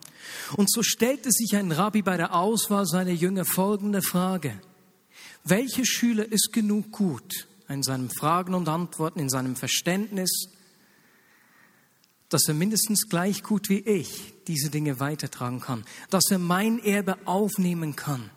Und 0.55 0.71
so 0.71 0.83
stellte 0.83 1.31
sich 1.31 1.55
ein 1.55 1.71
Rabbi 1.71 2.01
bei 2.01 2.17
der 2.17 2.33
Auswahl 2.33 2.85
seiner 2.85 3.11
Jünger 3.11 3.45
folgende 3.45 4.01
Frage. 4.01 4.59
Welche 5.43 5.85
Schüler 5.85 6.31
ist 6.31 6.51
genug 6.53 6.91
gut 6.91 7.47
in 7.67 7.83
seinem 7.83 8.09
Fragen 8.09 8.53
und 8.53 8.69
Antworten, 8.69 9.19
in 9.19 9.29
seinem 9.29 9.55
Verständnis, 9.55 10.49
dass 12.29 12.47
er 12.47 12.53
mindestens 12.53 13.07
gleich 13.07 13.43
gut 13.43 13.69
wie 13.69 13.79
ich 13.79 14.33
diese 14.47 14.69
Dinge 14.69 14.99
weitertragen 14.99 15.61
kann, 15.61 15.85
dass 16.09 16.25
er 16.31 16.39
mein 16.39 16.79
Erbe 16.79 17.17
aufnehmen 17.25 17.95
kann, 17.95 18.29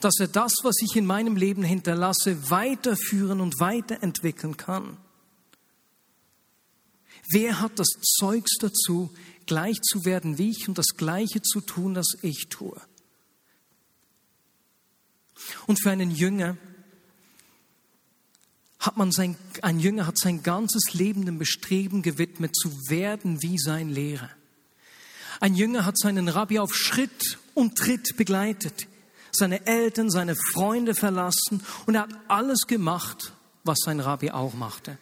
dass 0.00 0.18
er 0.18 0.28
das, 0.28 0.52
was 0.62 0.76
ich 0.82 0.96
in 0.96 1.06
meinem 1.06 1.36
Leben 1.36 1.62
hinterlasse, 1.62 2.50
weiterführen 2.50 3.40
und 3.40 3.58
weiterentwickeln 3.60 4.56
kann. 4.56 4.96
Wer 7.30 7.60
hat 7.60 7.78
das 7.78 7.88
Zeugs 8.18 8.58
dazu, 8.60 9.10
gleich 9.46 9.80
zu 9.80 10.04
werden 10.04 10.38
wie 10.38 10.50
ich 10.50 10.68
und 10.68 10.76
das 10.76 10.88
Gleiche 10.96 11.40
zu 11.42 11.60
tun, 11.60 11.94
das 11.94 12.08
ich 12.22 12.48
tue? 12.48 12.80
Und 15.66 15.80
für 15.80 15.90
einen 15.90 16.10
Jünger 16.10 16.56
hat 18.82 18.96
man 18.96 19.12
sein, 19.12 19.36
ein 19.62 19.78
Jünger 19.78 20.06
hat 20.06 20.18
sein 20.18 20.42
ganzes 20.42 20.92
Leben 20.92 21.24
dem 21.24 21.38
Bestreben 21.38 22.02
gewidmet, 22.02 22.54
zu 22.56 22.68
werden 22.88 23.40
wie 23.40 23.56
sein 23.58 23.88
Lehrer. 23.88 24.28
Ein 25.40 25.54
Jünger 25.54 25.86
hat 25.86 25.96
seinen 25.96 26.28
Rabbi 26.28 26.58
auf 26.58 26.74
Schritt 26.74 27.38
und 27.54 27.78
Tritt 27.78 28.16
begleitet, 28.16 28.86
seine 29.30 29.66
Eltern, 29.66 30.10
seine 30.10 30.34
Freunde 30.34 30.94
verlassen 30.94 31.64
und 31.86 31.94
er 31.94 32.02
hat 32.02 32.14
alles 32.28 32.66
gemacht, 32.66 33.32
was 33.64 33.78
sein 33.84 34.00
Rabbi 34.00 34.32
auch 34.32 34.54
machte. 34.54 34.98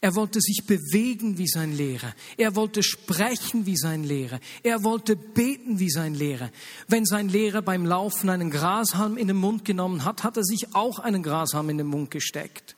Er 0.00 0.14
wollte 0.14 0.40
sich 0.40 0.64
bewegen 0.66 1.38
wie 1.38 1.46
sein 1.46 1.76
Lehrer. 1.76 2.14
Er 2.36 2.56
wollte 2.56 2.82
sprechen 2.82 3.66
wie 3.66 3.76
sein 3.76 4.04
Lehrer. 4.04 4.40
Er 4.62 4.84
wollte 4.84 5.16
beten 5.16 5.78
wie 5.78 5.90
sein 5.90 6.14
Lehrer. 6.14 6.50
Wenn 6.88 7.04
sein 7.06 7.28
Lehrer 7.28 7.62
beim 7.62 7.86
Laufen 7.86 8.28
einen 8.28 8.50
Grashalm 8.50 9.16
in 9.16 9.28
den 9.28 9.36
Mund 9.36 9.64
genommen 9.64 10.04
hat, 10.04 10.24
hat 10.24 10.36
er 10.36 10.44
sich 10.44 10.74
auch 10.74 10.98
einen 10.98 11.22
Grashalm 11.22 11.70
in 11.70 11.78
den 11.78 11.86
Mund 11.86 12.10
gesteckt. 12.10 12.76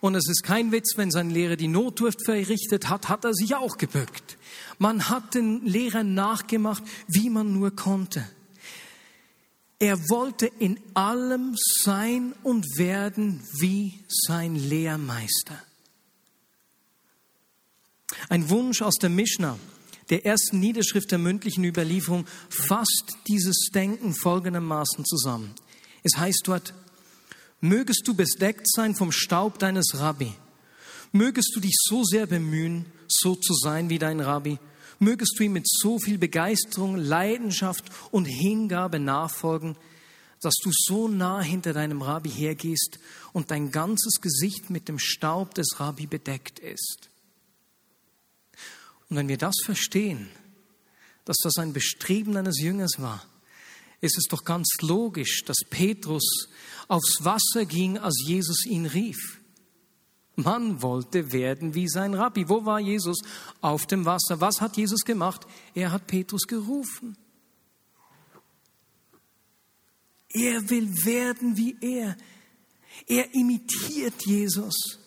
Und 0.00 0.14
es 0.14 0.28
ist 0.28 0.42
kein 0.42 0.72
Witz, 0.72 0.96
wenn 0.96 1.10
sein 1.10 1.30
Lehrer 1.30 1.56
die 1.56 1.68
Notdurft 1.68 2.24
verrichtet 2.24 2.88
hat, 2.88 3.08
hat 3.08 3.24
er 3.24 3.34
sich 3.34 3.54
auch 3.54 3.78
gebückt. 3.78 4.36
Man 4.78 5.08
hat 5.08 5.34
den 5.34 5.64
Lehrern 5.64 6.14
nachgemacht, 6.14 6.82
wie 7.08 7.30
man 7.30 7.52
nur 7.52 7.74
konnte. 7.74 8.24
Er 9.78 9.98
wollte 10.08 10.46
in 10.46 10.78
allem 10.94 11.54
sein 11.56 12.34
und 12.42 12.78
werden 12.78 13.42
wie 13.58 14.04
sein 14.08 14.54
Lehrmeister. 14.54 15.58
Ein 18.28 18.48
Wunsch 18.50 18.82
aus 18.82 18.96
der 18.96 19.10
Mishnah, 19.10 19.58
der 20.10 20.24
ersten 20.24 20.60
Niederschrift 20.60 21.10
der 21.10 21.18
mündlichen 21.18 21.64
Überlieferung, 21.64 22.26
fasst 22.48 23.16
dieses 23.28 23.70
Denken 23.74 24.14
folgendermaßen 24.14 25.04
zusammen. 25.04 25.54
Es 26.02 26.16
heißt 26.16 26.42
dort, 26.44 26.74
mögest 27.60 28.02
du 28.06 28.14
bedeckt 28.14 28.70
sein 28.70 28.94
vom 28.94 29.12
Staub 29.12 29.58
deines 29.58 29.98
Rabbi, 29.98 30.32
mögest 31.12 31.52
du 31.54 31.60
dich 31.60 31.74
so 31.82 32.04
sehr 32.04 32.26
bemühen, 32.26 32.86
so 33.08 33.34
zu 33.34 33.54
sein 33.54 33.90
wie 33.90 33.98
dein 33.98 34.20
Rabbi, 34.20 34.58
mögest 34.98 35.38
du 35.38 35.44
ihm 35.44 35.52
mit 35.52 35.68
so 35.68 35.98
viel 35.98 36.18
Begeisterung, 36.18 36.96
Leidenschaft 36.96 37.84
und 38.10 38.24
Hingabe 38.24 38.98
nachfolgen, 38.98 39.76
dass 40.40 40.54
du 40.62 40.70
so 40.72 41.08
nah 41.08 41.40
hinter 41.40 41.72
deinem 41.72 42.02
Rabbi 42.02 42.30
hergehst 42.30 42.98
und 43.32 43.50
dein 43.50 43.70
ganzes 43.70 44.20
Gesicht 44.20 44.70
mit 44.70 44.88
dem 44.88 44.98
Staub 44.98 45.54
des 45.54 45.80
Rabbi 45.80 46.06
bedeckt 46.06 46.58
ist. 46.58 47.08
Und 49.08 49.16
wenn 49.16 49.28
wir 49.28 49.38
das 49.38 49.54
verstehen, 49.64 50.28
dass 51.24 51.36
das 51.38 51.58
ein 51.58 51.72
Bestreben 51.72 52.36
eines 52.36 52.60
Jüngers 52.60 52.98
war, 52.98 53.24
ist 54.00 54.18
es 54.18 54.24
doch 54.24 54.44
ganz 54.44 54.68
logisch, 54.80 55.44
dass 55.44 55.58
Petrus 55.68 56.48
aufs 56.88 57.24
Wasser 57.24 57.64
ging, 57.64 57.98
als 57.98 58.22
Jesus 58.26 58.66
ihn 58.66 58.86
rief. 58.86 59.40
Man 60.36 60.82
wollte 60.82 61.32
werden 61.32 61.74
wie 61.74 61.88
sein 61.88 62.12
Rabbi. 62.12 62.48
Wo 62.48 62.64
war 62.66 62.78
Jesus? 62.78 63.18
Auf 63.62 63.86
dem 63.86 64.04
Wasser. 64.04 64.40
Was 64.40 64.60
hat 64.60 64.76
Jesus 64.76 65.00
gemacht? 65.00 65.46
Er 65.74 65.92
hat 65.92 66.06
Petrus 66.06 66.46
gerufen. 66.46 67.16
Er 70.28 70.68
will 70.68 70.92
werden 71.06 71.56
wie 71.56 71.76
er. 71.80 72.16
Er 73.06 73.34
imitiert 73.34 74.26
Jesus. 74.26 74.98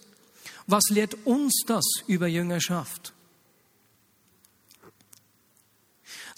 Was 0.66 0.90
lehrt 0.90 1.16
uns 1.26 1.64
das 1.68 1.86
über 2.08 2.28
Jüngerschaft? 2.28 3.14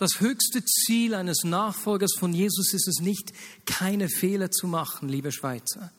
Das 0.01 0.19
höchste 0.19 0.65
Ziel 0.65 1.13
eines 1.13 1.43
Nachfolgers 1.43 2.15
von 2.17 2.33
Jesus 2.33 2.73
ist 2.73 2.87
es 2.87 3.01
nicht, 3.01 3.33
keine 3.67 4.09
Fehler 4.09 4.49
zu 4.49 4.65
machen, 4.65 5.07
liebe 5.07 5.31
Schweizer. 5.31 5.91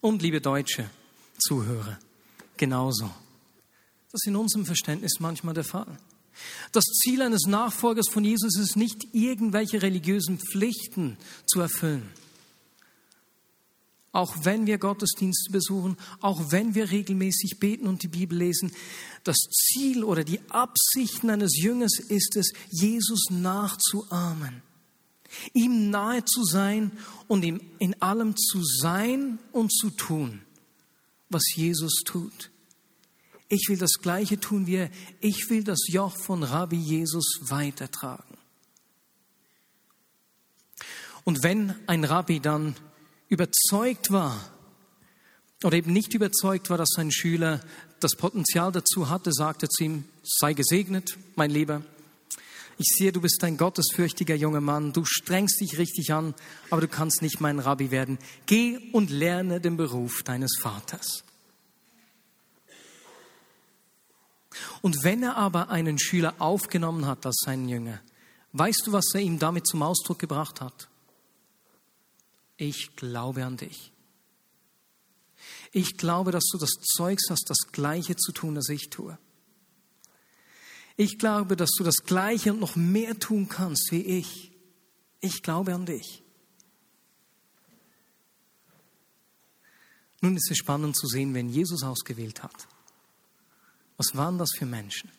Und 0.00 0.22
liebe 0.22 0.40
deutsche 0.40 0.88
Zuhörer, 1.38 1.98
genauso. 2.56 3.06
Das 4.12 4.20
ist 4.22 4.28
in 4.28 4.36
unserem 4.36 4.64
Verständnis 4.64 5.14
manchmal 5.18 5.54
der 5.54 5.64
Fall. 5.64 5.98
Das 6.70 6.84
Ziel 6.84 7.20
eines 7.20 7.48
Nachfolgers 7.48 8.08
von 8.08 8.22
Jesus 8.22 8.56
ist 8.56 8.76
nicht, 8.76 9.02
irgendwelche 9.12 9.82
religiösen 9.82 10.38
Pflichten 10.38 11.16
zu 11.46 11.60
erfüllen. 11.60 12.08
Auch 14.14 14.44
wenn 14.44 14.68
wir 14.68 14.78
Gottesdienste 14.78 15.50
besuchen, 15.50 15.96
auch 16.20 16.52
wenn 16.52 16.76
wir 16.76 16.92
regelmäßig 16.92 17.58
beten 17.58 17.88
und 17.88 18.04
die 18.04 18.08
Bibel 18.08 18.38
lesen, 18.38 18.70
das 19.24 19.36
Ziel 19.36 20.04
oder 20.04 20.22
die 20.22 20.38
Absichten 20.50 21.30
eines 21.30 21.58
Jüngers 21.60 21.98
ist 21.98 22.36
es, 22.36 22.52
Jesus 22.70 23.24
nachzuahmen, 23.30 24.62
ihm 25.52 25.90
nahe 25.90 26.24
zu 26.24 26.44
sein 26.44 26.92
und 27.26 27.44
ihm 27.44 27.60
in 27.80 28.00
allem 28.00 28.36
zu 28.36 28.62
sein 28.62 29.40
und 29.50 29.72
zu 29.72 29.90
tun, 29.90 30.42
was 31.28 31.42
Jesus 31.56 32.04
tut. 32.04 32.52
Ich 33.48 33.68
will 33.68 33.78
das 33.78 33.94
Gleiche 33.94 34.38
tun 34.38 34.68
wie 34.68 34.76
er. 34.76 34.90
Ich 35.18 35.50
will 35.50 35.64
das 35.64 35.88
Joch 35.88 36.16
von 36.16 36.44
Rabbi 36.44 36.76
Jesus 36.76 37.40
weitertragen. 37.40 38.38
Und 41.24 41.42
wenn 41.42 41.74
ein 41.88 42.04
Rabbi 42.04 42.38
dann 42.38 42.76
überzeugt 43.28 44.10
war 44.10 44.38
oder 45.62 45.76
eben 45.76 45.92
nicht 45.92 46.14
überzeugt 46.14 46.70
war, 46.70 46.78
dass 46.78 46.90
sein 46.94 47.10
Schüler 47.10 47.60
das 48.00 48.16
Potenzial 48.16 48.70
dazu 48.70 49.08
hatte, 49.08 49.32
sagte 49.32 49.68
zu 49.68 49.84
ihm, 49.84 50.04
sei 50.22 50.52
gesegnet, 50.52 51.16
mein 51.36 51.50
Lieber. 51.50 51.82
Ich 52.76 52.88
sehe, 52.96 53.12
du 53.12 53.20
bist 53.20 53.42
ein 53.44 53.56
gottesfürchtiger 53.56 54.34
junger 54.34 54.60
Mann, 54.60 54.92
du 54.92 55.04
strengst 55.04 55.60
dich 55.60 55.78
richtig 55.78 56.12
an, 56.12 56.34
aber 56.70 56.80
du 56.80 56.88
kannst 56.88 57.22
nicht 57.22 57.40
mein 57.40 57.60
Rabbi 57.60 57.90
werden. 57.90 58.18
Geh 58.46 58.78
und 58.92 59.10
lerne 59.10 59.60
den 59.60 59.76
Beruf 59.76 60.22
deines 60.22 60.58
Vaters. 60.60 61.24
Und 64.82 65.02
wenn 65.02 65.22
er 65.22 65.36
aber 65.36 65.70
einen 65.70 65.98
Schüler 65.98 66.34
aufgenommen 66.38 67.06
hat 67.06 67.24
als 67.26 67.42
seinen 67.44 67.68
Jünger, 67.68 68.00
weißt 68.52 68.86
du, 68.86 68.92
was 68.92 69.14
er 69.14 69.20
ihm 69.20 69.38
damit 69.38 69.66
zum 69.66 69.82
Ausdruck 69.82 70.18
gebracht 70.18 70.60
hat? 70.60 70.88
Ich 72.56 72.94
glaube 72.96 73.44
an 73.44 73.56
dich. 73.56 73.92
Ich 75.72 75.96
glaube, 75.96 76.30
dass 76.30 76.44
du 76.52 76.58
das 76.58 76.70
Zeugs 76.96 77.24
hast, 77.30 77.50
das 77.50 77.72
Gleiche 77.72 78.16
zu 78.16 78.32
tun, 78.32 78.54
das 78.54 78.68
ich 78.68 78.90
tue. 78.90 79.18
Ich 80.96 81.18
glaube, 81.18 81.56
dass 81.56 81.70
du 81.76 81.82
das 81.82 81.96
Gleiche 82.04 82.52
und 82.52 82.60
noch 82.60 82.76
mehr 82.76 83.18
tun 83.18 83.48
kannst 83.48 83.88
wie 83.90 84.02
ich. 84.02 84.52
Ich 85.20 85.42
glaube 85.42 85.74
an 85.74 85.86
dich. 85.86 86.22
Nun 90.20 90.36
ist 90.36 90.50
es 90.50 90.56
spannend 90.56 90.96
zu 90.96 91.06
sehen, 91.06 91.34
wenn 91.34 91.48
Jesus 91.48 91.82
ausgewählt 91.82 92.42
hat. 92.42 92.68
Was 93.96 94.14
waren 94.14 94.38
das 94.38 94.50
für 94.56 94.66
Menschen? 94.66 95.10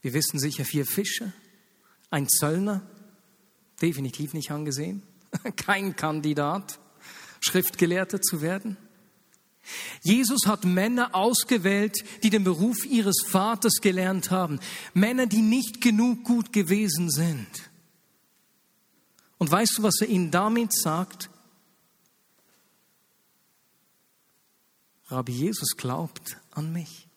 Wir 0.00 0.14
wissen 0.14 0.38
sicher 0.38 0.64
vier 0.64 0.86
Fische, 0.86 1.32
ein 2.10 2.28
Zöllner, 2.28 2.82
definitiv 3.80 4.34
nicht 4.34 4.50
angesehen, 4.50 5.02
kein 5.56 5.96
Kandidat, 5.96 6.78
Schriftgelehrter 7.40 8.20
zu 8.20 8.40
werden. 8.40 8.76
Jesus 10.02 10.46
hat 10.46 10.64
Männer 10.64 11.14
ausgewählt, 11.14 11.96
die 12.22 12.30
den 12.30 12.44
Beruf 12.44 12.84
ihres 12.84 13.24
Vaters 13.26 13.80
gelernt 13.80 14.30
haben. 14.30 14.60
Männer, 14.94 15.26
die 15.26 15.42
nicht 15.42 15.80
genug 15.80 16.24
gut 16.24 16.52
gewesen 16.52 17.10
sind. 17.10 17.48
Und 19.38 19.50
weißt 19.50 19.78
du, 19.78 19.82
was 19.82 20.00
er 20.00 20.08
ihnen 20.08 20.30
damit 20.30 20.72
sagt? 20.72 21.30
Rabbi 25.08 25.32
Jesus 25.32 25.76
glaubt 25.76 26.38
an 26.52 26.72
mich. 26.72 27.08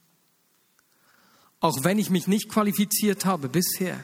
Auch 1.59 1.83
wenn 1.83 1.99
ich 1.99 2.09
mich 2.09 2.27
nicht 2.27 2.49
qualifiziert 2.49 3.25
habe 3.25 3.49
bisher. 3.49 4.03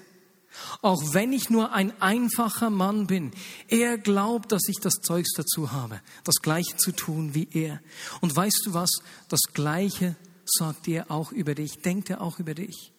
Auch 0.81 1.13
wenn 1.13 1.33
ich 1.33 1.49
nur 1.49 1.71
ein 1.73 1.99
einfacher 2.01 2.69
Mann 2.69 3.07
bin, 3.07 3.31
er 3.67 3.97
glaubt, 3.97 4.51
dass 4.51 4.67
ich 4.67 4.77
das 4.81 4.95
Zeugs 4.95 5.33
dazu 5.35 5.71
habe, 5.71 6.01
das 6.23 6.35
Gleiche 6.41 6.77
zu 6.77 6.91
tun 6.91 7.33
wie 7.33 7.47
er. 7.51 7.81
Und 8.21 8.35
weißt 8.35 8.63
du 8.65 8.73
was? 8.73 8.91
Das 9.29 9.41
Gleiche 9.53 10.15
sagt 10.45 10.87
er 10.87 11.11
auch 11.11 11.31
über 11.31 11.55
dich, 11.55 11.81
denkt 11.81 12.09
er 12.09 12.21
auch 12.21 12.39
über 12.39 12.53
dich. 12.53 12.91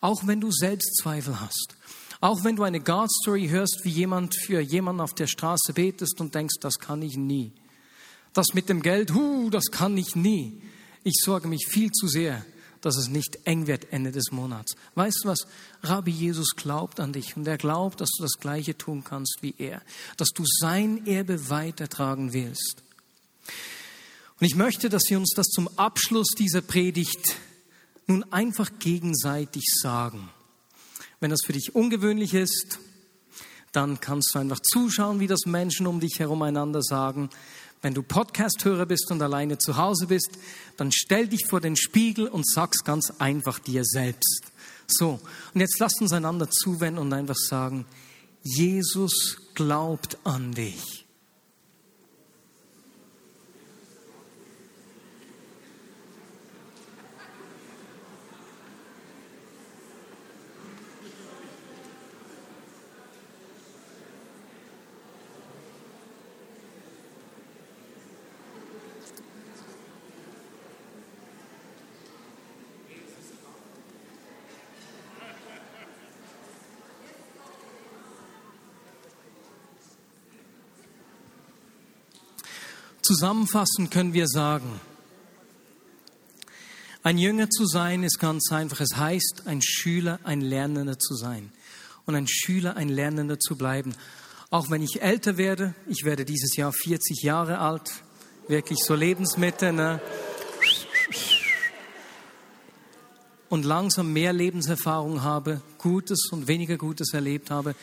Auch 0.00 0.26
wenn 0.26 0.40
du 0.40 0.50
Selbstzweifel 0.50 1.40
hast, 1.40 1.76
auch 2.20 2.44
wenn 2.44 2.56
du 2.56 2.62
eine 2.62 2.80
God 2.80 3.10
Story 3.10 3.48
hörst, 3.48 3.80
wie 3.84 3.90
jemand 3.90 4.34
für 4.34 4.60
jemanden 4.60 5.00
auf 5.00 5.14
der 5.14 5.26
Straße 5.26 5.72
betest 5.74 6.20
und 6.20 6.34
denkst, 6.34 6.56
das 6.60 6.78
kann 6.78 7.02
ich 7.02 7.16
nie. 7.16 7.52
Das 8.32 8.54
mit 8.54 8.68
dem 8.68 8.82
Geld, 8.82 9.14
hu, 9.14 9.50
das 9.50 9.66
kann 9.70 9.96
ich 9.96 10.16
nie. 10.16 10.62
Ich 11.02 11.20
sorge 11.22 11.48
mich 11.48 11.66
viel 11.68 11.90
zu 11.92 12.08
sehr 12.08 12.44
dass 12.84 12.96
es 12.96 13.08
nicht 13.08 13.38
eng 13.44 13.66
wird 13.66 13.92
Ende 13.92 14.12
des 14.12 14.30
Monats. 14.30 14.74
Weißt 14.94 15.20
du 15.22 15.28
was? 15.28 15.46
Rabbi 15.82 16.10
Jesus 16.10 16.54
glaubt 16.56 17.00
an 17.00 17.12
dich 17.12 17.36
und 17.36 17.46
er 17.46 17.56
glaubt, 17.56 18.00
dass 18.00 18.10
du 18.16 18.22
das 18.22 18.38
Gleiche 18.38 18.76
tun 18.76 19.04
kannst 19.04 19.38
wie 19.40 19.54
er, 19.58 19.82
dass 20.16 20.28
du 20.28 20.44
sein 20.46 21.06
Erbe 21.06 21.48
weitertragen 21.48 22.32
willst. 22.32 22.82
Und 24.40 24.46
ich 24.46 24.56
möchte, 24.56 24.88
dass 24.88 25.04
wir 25.08 25.18
uns 25.18 25.32
das 25.34 25.46
zum 25.46 25.68
Abschluss 25.78 26.28
dieser 26.36 26.60
Predigt 26.60 27.36
nun 28.06 28.24
einfach 28.32 28.70
gegenseitig 28.78 29.64
sagen. 29.80 30.28
Wenn 31.20 31.30
das 31.30 31.40
für 31.44 31.52
dich 31.52 31.74
ungewöhnlich 31.74 32.34
ist, 32.34 32.78
dann 33.72 34.00
kannst 34.00 34.34
du 34.34 34.38
einfach 34.38 34.60
zuschauen, 34.60 35.20
wie 35.20 35.26
das 35.26 35.46
Menschen 35.46 35.86
um 35.86 36.00
dich 36.00 36.18
herum 36.18 36.42
einander 36.42 36.82
sagen. 36.82 37.30
Wenn 37.84 37.92
du 37.92 38.02
Podcast-Hörer 38.02 38.86
bist 38.86 39.10
und 39.10 39.20
alleine 39.20 39.58
zu 39.58 39.76
Hause 39.76 40.06
bist, 40.06 40.30
dann 40.78 40.90
stell 40.90 41.28
dich 41.28 41.44
vor 41.46 41.60
den 41.60 41.76
Spiegel 41.76 42.28
und 42.28 42.48
sag's 42.48 42.82
ganz 42.82 43.12
einfach 43.18 43.58
dir 43.58 43.84
selbst. 43.84 44.40
So, 44.86 45.20
und 45.52 45.60
jetzt 45.60 45.78
lasst 45.80 46.00
uns 46.00 46.14
einander 46.14 46.48
zuwenden 46.48 46.98
und 46.98 47.12
einfach 47.12 47.36
sagen, 47.36 47.84
Jesus 48.42 49.36
glaubt 49.54 50.16
an 50.24 50.52
dich. 50.52 51.03
Zusammenfassend 83.14 83.92
können 83.92 84.12
wir 84.12 84.26
sagen, 84.26 84.80
ein 87.04 87.16
Jünger 87.16 87.48
zu 87.48 87.64
sein 87.64 88.02
ist 88.02 88.18
ganz 88.18 88.50
einfach. 88.50 88.80
Es 88.80 88.96
heißt, 88.96 89.42
ein 89.44 89.62
Schüler, 89.62 90.18
ein 90.24 90.40
Lernender 90.40 90.98
zu 90.98 91.14
sein. 91.14 91.52
Und 92.06 92.16
ein 92.16 92.26
Schüler, 92.26 92.76
ein 92.76 92.88
Lernender 92.88 93.38
zu 93.38 93.56
bleiben. 93.56 93.94
Auch 94.50 94.68
wenn 94.68 94.82
ich 94.82 95.00
älter 95.00 95.36
werde, 95.36 95.76
ich 95.86 96.04
werde 96.04 96.24
dieses 96.24 96.56
Jahr 96.56 96.72
40 96.72 97.22
Jahre 97.22 97.60
alt, 97.60 97.88
wirklich 98.48 98.80
so 98.82 98.96
Lebensmitte, 98.96 99.72
ne? 99.72 100.00
und 103.48 103.64
langsam 103.64 104.12
mehr 104.12 104.32
Lebenserfahrung 104.32 105.22
habe, 105.22 105.62
Gutes 105.78 106.30
und 106.32 106.48
weniger 106.48 106.78
Gutes 106.78 107.14
erlebt 107.14 107.52
habe, 107.52 107.76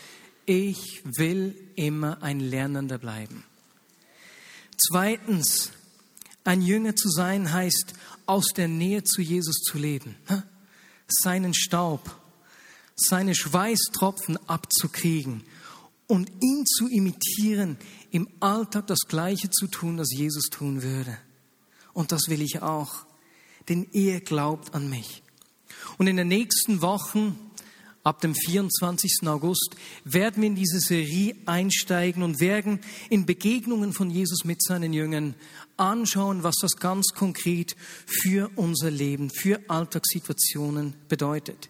ich 0.46 1.04
will 1.06 1.56
immer 1.78 2.22
ein 2.22 2.42
Lernender 2.42 2.98
bleiben. 2.98 3.46
Zweitens, 4.88 5.72
ein 6.44 6.64
Jünger 6.64 6.96
zu 6.96 7.10
sein 7.10 7.54
heißt, 7.54 7.94
aus 8.26 8.48
der 8.56 8.68
Nähe 8.68 9.04
zu 9.04 9.22
Jesus 9.22 9.58
zu 9.58 9.78
leben, 9.78 10.16
seinen 11.08 11.54
Staub, 11.54 12.16
seine 12.96 13.36
Schweißtropfen 13.36 14.40
abzukriegen 14.50 15.44
und 16.08 16.32
ihn 16.42 16.66
zu 16.66 16.88
imitieren, 16.88 17.78
im 18.10 18.28
Alltag 18.40 18.88
das 18.88 19.02
Gleiche 19.08 19.52
zu 19.52 19.68
tun, 19.68 19.98
das 19.98 20.12
Jesus 20.12 20.46
tun 20.46 20.82
würde. 20.82 21.16
Und 21.94 22.12
das 22.12 22.28
will 22.28 22.42
ich 22.42 22.64
auch, 22.64 23.06
denn 23.70 23.88
er 23.94 24.20
glaubt 24.20 24.74
an 24.74 24.90
mich. 24.90 25.22
Und 26.00 26.08
in 26.08 26.18
den 26.18 26.28
nächsten 26.28 26.82
Wochen 26.82 27.38
Ab 28.04 28.20
dem 28.22 28.34
24. 28.34 29.28
August 29.28 29.76
werden 30.06 30.42
wir 30.42 30.48
in 30.48 30.56
diese 30.56 30.80
Serie 30.80 31.36
einsteigen 31.46 32.24
und 32.24 32.40
werden 32.40 32.80
in 33.12 33.28
Begegnungen 33.28 33.94
von 33.94 34.10
Jesus 34.10 34.44
mit 34.44 34.64
seinen 34.64 34.92
Jüngern 34.92 35.36
anschauen, 35.78 36.42
was 36.42 36.56
das 36.62 36.78
ganz 36.78 37.10
konkret 37.14 37.76
für 38.08 38.50
unser 38.56 38.90
Leben, 38.90 39.30
für 39.30 39.60
Alltagssituationen 39.68 40.96
bedeutet. 41.10 41.70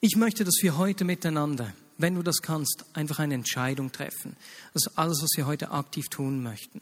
Ich 0.00 0.14
möchte, 0.16 0.44
dass 0.44 0.62
wir 0.62 0.78
heute 0.78 1.04
miteinander, 1.04 1.74
wenn 1.98 2.14
du 2.14 2.22
das 2.22 2.42
kannst, 2.42 2.84
einfach 2.92 3.18
eine 3.18 3.34
Entscheidung 3.34 3.90
treffen. 3.90 4.36
Das 4.72 4.86
ist 4.86 4.98
alles, 4.98 5.20
was 5.20 5.30
wir 5.36 5.46
heute 5.46 5.72
aktiv 5.72 6.08
tun 6.08 6.44
möchten. 6.44 6.80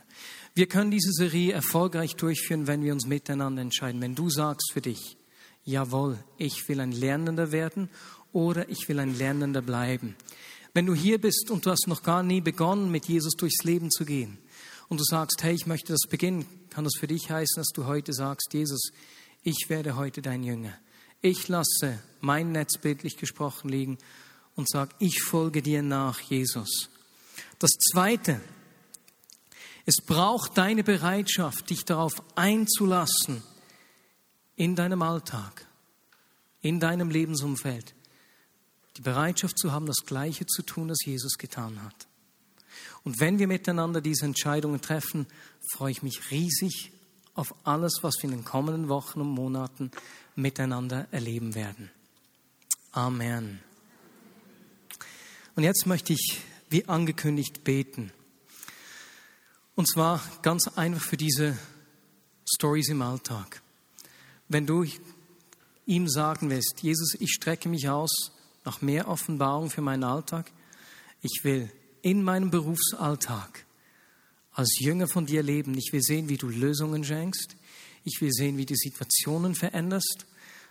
Wir 0.55 0.67
können 0.67 0.91
diese 0.91 1.13
Serie 1.13 1.55
erfolgreich 1.55 2.17
durchführen, 2.17 2.67
wenn 2.67 2.85
wir 2.85 2.93
uns 2.93 3.07
miteinander 3.07 3.63
entscheiden. 3.63 4.03
Wenn 4.03 4.15
du 4.15 4.29
sagst 4.29 4.73
für 4.73 4.83
dich, 4.83 5.17
jawohl, 5.65 6.19
ich 6.37 6.69
will 6.69 6.81
ein 6.81 6.93
Lernender 6.93 7.51
werden 7.51 7.89
oder 8.33 8.69
ich 8.69 8.88
will 8.88 8.99
ein 8.99 9.17
Lernender 9.17 9.62
bleiben. 9.62 10.17
Wenn 10.75 10.87
du 10.87 10.95
hier 10.95 11.21
bist 11.21 11.51
und 11.51 11.67
du 11.67 11.71
hast 11.71 11.88
noch 11.88 12.03
gar 12.03 12.23
nie 12.23 12.41
begonnen, 12.41 12.91
mit 12.91 13.07
Jesus 13.07 13.35
durchs 13.35 13.64
Leben 13.64 13.91
zu 13.91 14.05
gehen 14.05 14.38
und 14.88 15.01
du 15.01 15.05
sagst, 15.05 15.43
hey, 15.43 15.55
ich 15.55 15.67
möchte 15.67 15.93
das 15.93 16.09
beginnen, 16.09 16.47
kann 16.71 16.85
das 16.85 16.95
für 16.99 17.07
dich 17.07 17.31
heißen, 17.31 17.57
dass 17.57 17.73
du 17.75 17.87
heute 17.87 18.12
sagst, 18.12 18.53
Jesus, 18.53 18.93
ich 19.43 19.69
werde 19.69 19.97
heute 19.97 20.23
dein 20.23 20.43
Jünger. 20.43 20.73
Ich 21.21 21.49
lasse 21.49 22.03
mein 22.21 22.53
Netz 22.53 22.79
bildlich 22.79 23.17
gesprochen 23.17 23.69
liegen 23.69 23.99
und 24.55 24.69
sage, 24.69 24.95
ich 24.99 25.23
folge 25.23 25.62
dir 25.62 25.83
nach, 25.83 26.21
Jesus. 26.21 26.91
Das 27.59 27.71
Zweite, 27.71 28.41
es 29.85 29.97
braucht 30.05 30.59
deine 30.59 30.85
Bereitschaft, 30.85 31.71
dich 31.71 31.85
darauf 31.85 32.23
einzulassen 32.37 33.43
in 34.55 34.77
deinem 34.77 35.03
Alltag, 35.03 35.67
in 36.61 36.79
deinem 36.79 37.11
Lebensumfeld. 37.11 37.95
Die 38.99 39.03
Bereitschaft 39.03 39.59
zu 39.59 39.71
haben, 39.71 39.87
das 39.87 40.05
Gleiche 40.05 40.45
zu 40.47 40.63
tun, 40.63 40.91
was 40.91 41.05
Jesus 41.05 41.39
getan 41.39 41.83
hat. 41.85 42.09
Und 43.05 43.21
wenn 43.21 43.39
wir 43.39 43.47
miteinander 43.47 44.01
diese 44.01 44.25
Entscheidungen 44.25 44.81
treffen, 44.81 45.27
freue 45.73 45.93
ich 45.93 46.03
mich 46.03 46.33
riesig 46.33 46.91
auf 47.35 47.55
alles, 47.65 48.01
was 48.03 48.17
wir 48.17 48.25
in 48.25 48.37
den 48.37 48.45
kommenden 48.45 48.89
Wochen 48.89 49.21
und 49.21 49.29
Monaten 49.29 49.93
miteinander 50.35 51.07
erleben 51.13 51.55
werden. 51.55 51.91
Amen. 52.91 53.61
Und 55.55 55.63
jetzt 55.63 55.87
möchte 55.87 56.13
ich, 56.13 56.41
wie 56.69 56.89
angekündigt, 56.89 57.63
beten. 57.63 58.13
Und 59.77 59.89
zwar 59.89 60.21
ganz 60.43 60.67
einfach 60.67 61.03
für 61.03 61.17
diese 61.17 61.57
Stories 62.53 62.89
im 62.89 63.03
Alltag. 63.03 63.63
Wenn 64.49 64.67
du 64.67 64.85
ihm 65.87 66.09
sagen 66.09 66.51
willst, 66.51 66.81
Jesus, 66.83 67.15
ich 67.21 67.31
strecke 67.31 67.69
mich 67.69 67.89
aus 67.89 68.33
nach 68.69 68.83
mehr 68.83 69.09
Offenbarung 69.09 69.71
für 69.71 69.81
meinen 69.81 70.05
Alltag. 70.05 70.53
Ich 71.23 71.41
will 71.43 71.71
in 72.03 72.23
meinem 72.23 72.51
Berufsalltag 72.51 73.65
als 74.53 74.79
Jünger 74.79 75.09
von 75.09 75.25
dir 75.25 75.43
leben. 75.43 75.75
Ich 75.79 75.91
will 75.93 76.03
sehen, 76.03 76.29
wie 76.29 76.37
du 76.37 76.49
Lösungen 76.49 77.03
schenkst. 77.03 77.57
Ich 78.05 78.21
will 78.21 78.31
sehen, 78.31 78.59
wie 78.59 78.67
du 78.67 78.75
Situationen 78.77 79.55
veränderst. 79.55 80.27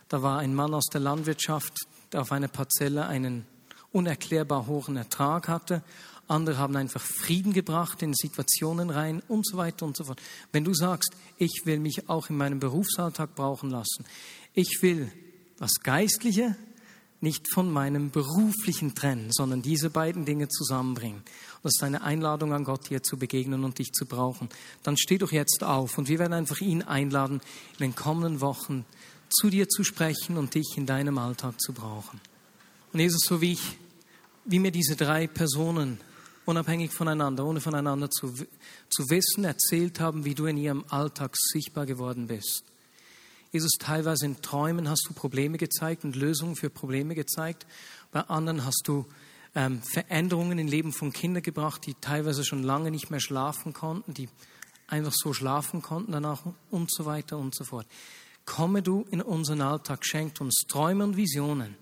Da 0.08 0.22
war 0.22 0.38
ein 0.38 0.54
Mann 0.54 0.74
aus 0.74 0.86
der 0.92 1.00
Landwirtschaft, 1.00 1.74
der 2.12 2.20
auf 2.20 2.30
einer 2.30 2.46
Parzelle 2.46 3.06
einen 3.06 3.44
unerklärbar 3.90 4.68
hohen 4.68 4.96
Ertrag 4.96 5.48
hatte 5.48 5.82
andere 6.28 6.58
haben 6.58 6.76
einfach 6.76 7.00
Frieden 7.00 7.54
gebracht 7.54 8.02
in 8.02 8.12
Situationen 8.14 8.90
rein 8.90 9.22
und 9.28 9.46
so 9.46 9.56
weiter 9.56 9.86
und 9.86 9.96
so 9.96 10.04
fort. 10.04 10.20
Wenn 10.52 10.62
du 10.62 10.74
sagst, 10.74 11.10
ich 11.38 11.62
will 11.64 11.78
mich 11.78 12.08
auch 12.08 12.28
in 12.28 12.36
meinem 12.36 12.60
Berufsalltag 12.60 13.34
brauchen 13.34 13.70
lassen, 13.70 14.04
ich 14.52 14.82
will 14.82 15.10
das 15.58 15.80
Geistliche 15.82 16.54
nicht 17.20 17.52
von 17.52 17.70
meinem 17.70 18.10
beruflichen 18.10 18.94
trennen, 18.94 19.32
sondern 19.32 19.62
diese 19.62 19.90
beiden 19.90 20.24
Dinge 20.24 20.48
zusammenbringen. 20.48 21.22
das 21.62 21.72
ist 21.76 21.82
eine 21.82 22.02
Einladung 22.02 22.52
an 22.52 22.64
Gott, 22.64 22.90
dir 22.90 23.02
zu 23.02 23.16
begegnen 23.16 23.64
und 23.64 23.78
dich 23.78 23.92
zu 23.92 24.06
brauchen. 24.06 24.48
Dann 24.82 24.96
steh 24.96 25.18
doch 25.18 25.32
jetzt 25.32 25.64
auf 25.64 25.98
und 25.98 26.08
wir 26.08 26.18
werden 26.18 26.32
einfach 26.32 26.60
ihn 26.60 26.82
einladen, 26.82 27.40
in 27.72 27.78
den 27.78 27.94
kommenden 27.94 28.40
Wochen 28.40 28.84
zu 29.30 29.50
dir 29.50 29.68
zu 29.68 29.84
sprechen 29.84 30.36
und 30.36 30.54
dich 30.54 30.74
in 30.76 30.86
deinem 30.86 31.18
Alltag 31.18 31.60
zu 31.60 31.72
brauchen. 31.72 32.20
Und 32.92 33.00
Jesus, 33.00 33.22
so 33.24 33.40
wie 33.40 33.52
ich, 33.52 33.78
wie 34.44 34.58
mir 34.58 34.70
diese 34.70 34.96
drei 34.96 35.26
Personen 35.26 36.00
unabhängig 36.46 36.92
voneinander, 36.92 37.44
ohne 37.44 37.60
voneinander 37.60 38.10
zu, 38.10 38.32
zu 38.88 39.10
wissen, 39.10 39.44
erzählt 39.44 40.00
haben, 40.00 40.24
wie 40.24 40.34
du 40.34 40.46
in 40.46 40.56
ihrem 40.56 40.84
Alltag 40.88 41.36
sichtbar 41.36 41.84
geworden 41.84 42.26
bist. 42.26 42.64
Jesus, 43.50 43.72
teilweise 43.78 44.26
in 44.26 44.42
Träumen 44.42 44.88
hast 44.88 45.06
du 45.08 45.14
Probleme 45.14 45.58
gezeigt 45.58 46.04
und 46.04 46.16
Lösungen 46.16 46.56
für 46.56 46.70
Probleme 46.70 47.14
gezeigt. 47.14 47.66
Bei 48.12 48.20
anderen 48.22 48.64
hast 48.64 48.82
du 48.84 49.06
ähm, 49.54 49.82
Veränderungen 49.82 50.58
im 50.58 50.66
Leben 50.66 50.92
von 50.92 51.12
Kindern 51.12 51.42
gebracht, 51.42 51.86
die 51.86 51.94
teilweise 51.94 52.44
schon 52.44 52.62
lange 52.62 52.90
nicht 52.90 53.10
mehr 53.10 53.20
schlafen 53.20 53.72
konnten, 53.72 54.14
die 54.14 54.28
einfach 54.86 55.12
so 55.14 55.32
schlafen 55.32 55.82
konnten 55.82 56.12
danach 56.12 56.42
und 56.70 56.92
so 56.92 57.06
weiter 57.06 57.38
und 57.38 57.54
so 57.54 57.64
fort. 57.64 57.86
Komme 58.44 58.82
du 58.82 59.06
in 59.10 59.20
unseren 59.20 59.60
Alltag, 59.60 60.06
schenkt 60.06 60.40
uns 60.40 60.64
Träume 60.68 61.04
und 61.04 61.16
Visionen. 61.16 61.76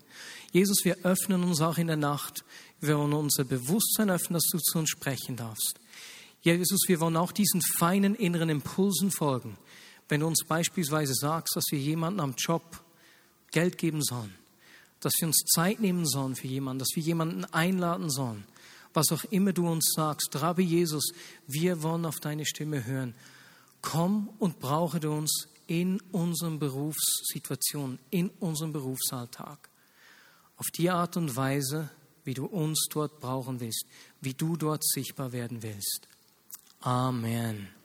Jesus, 0.51 0.83
wir 0.83 0.97
öffnen 1.03 1.43
uns 1.43 1.61
auch 1.61 1.77
in 1.77 1.87
der 1.87 1.97
Nacht 1.97 2.43
wir 2.79 2.97
wollen 2.97 3.13
unser 3.13 3.43
Bewusstsein 3.43 4.09
öffnen, 4.09 4.35
dass 4.35 4.47
du 4.51 4.59
zu 4.59 4.79
uns 4.79 4.89
sprechen 4.89 5.35
darfst. 5.35 5.79
Jesus, 6.41 6.81
wir 6.87 6.99
wollen 6.99 7.17
auch 7.17 7.31
diesen 7.31 7.61
feinen 7.61 8.13
inneren 8.13 8.49
Impulsen 8.49 9.11
folgen. 9.11 9.57
Wenn 10.09 10.21
du 10.21 10.27
uns 10.27 10.43
beispielsweise 10.47 11.13
sagst, 11.13 11.55
dass 11.55 11.65
wir 11.71 11.79
jemanden 11.79 12.19
am 12.19 12.35
Job 12.37 12.83
Geld 13.51 13.77
geben 13.77 14.03
sollen, 14.03 14.33
dass 14.99 15.13
wir 15.19 15.27
uns 15.27 15.43
Zeit 15.53 15.79
nehmen 15.79 16.05
sollen 16.05 16.35
für 16.35 16.47
jemanden, 16.47 16.79
dass 16.79 16.95
wir 16.95 17.03
jemanden 17.03 17.45
einladen 17.45 18.09
sollen, 18.09 18.45
was 18.93 19.11
auch 19.11 19.23
immer 19.25 19.53
du 19.53 19.69
uns 19.69 19.91
sagst, 19.95 20.29
Rabbi 20.35 20.63
Jesus, 20.63 21.11
wir 21.45 21.83
wollen 21.83 22.05
auf 22.05 22.19
deine 22.19 22.45
Stimme 22.45 22.85
hören. 22.85 23.13
Komm 23.81 24.29
und 24.39 24.59
brauche 24.59 24.99
du 24.99 25.11
uns 25.11 25.47
in 25.67 25.99
unseren 26.11 26.59
Berufssituationen, 26.59 27.99
in 28.09 28.29
unserem 28.39 28.73
Berufsalltag. 28.73 29.69
Auf 30.57 30.67
die 30.75 30.89
Art 30.89 31.17
und 31.17 31.35
Weise, 31.35 31.89
wie 32.23 32.33
du 32.33 32.45
uns 32.45 32.87
dort 32.89 33.19
brauchen 33.19 33.59
willst, 33.59 33.85
wie 34.21 34.33
du 34.33 34.55
dort 34.55 34.83
sichtbar 34.83 35.31
werden 35.31 35.61
willst. 35.61 36.07
Amen. 36.81 37.76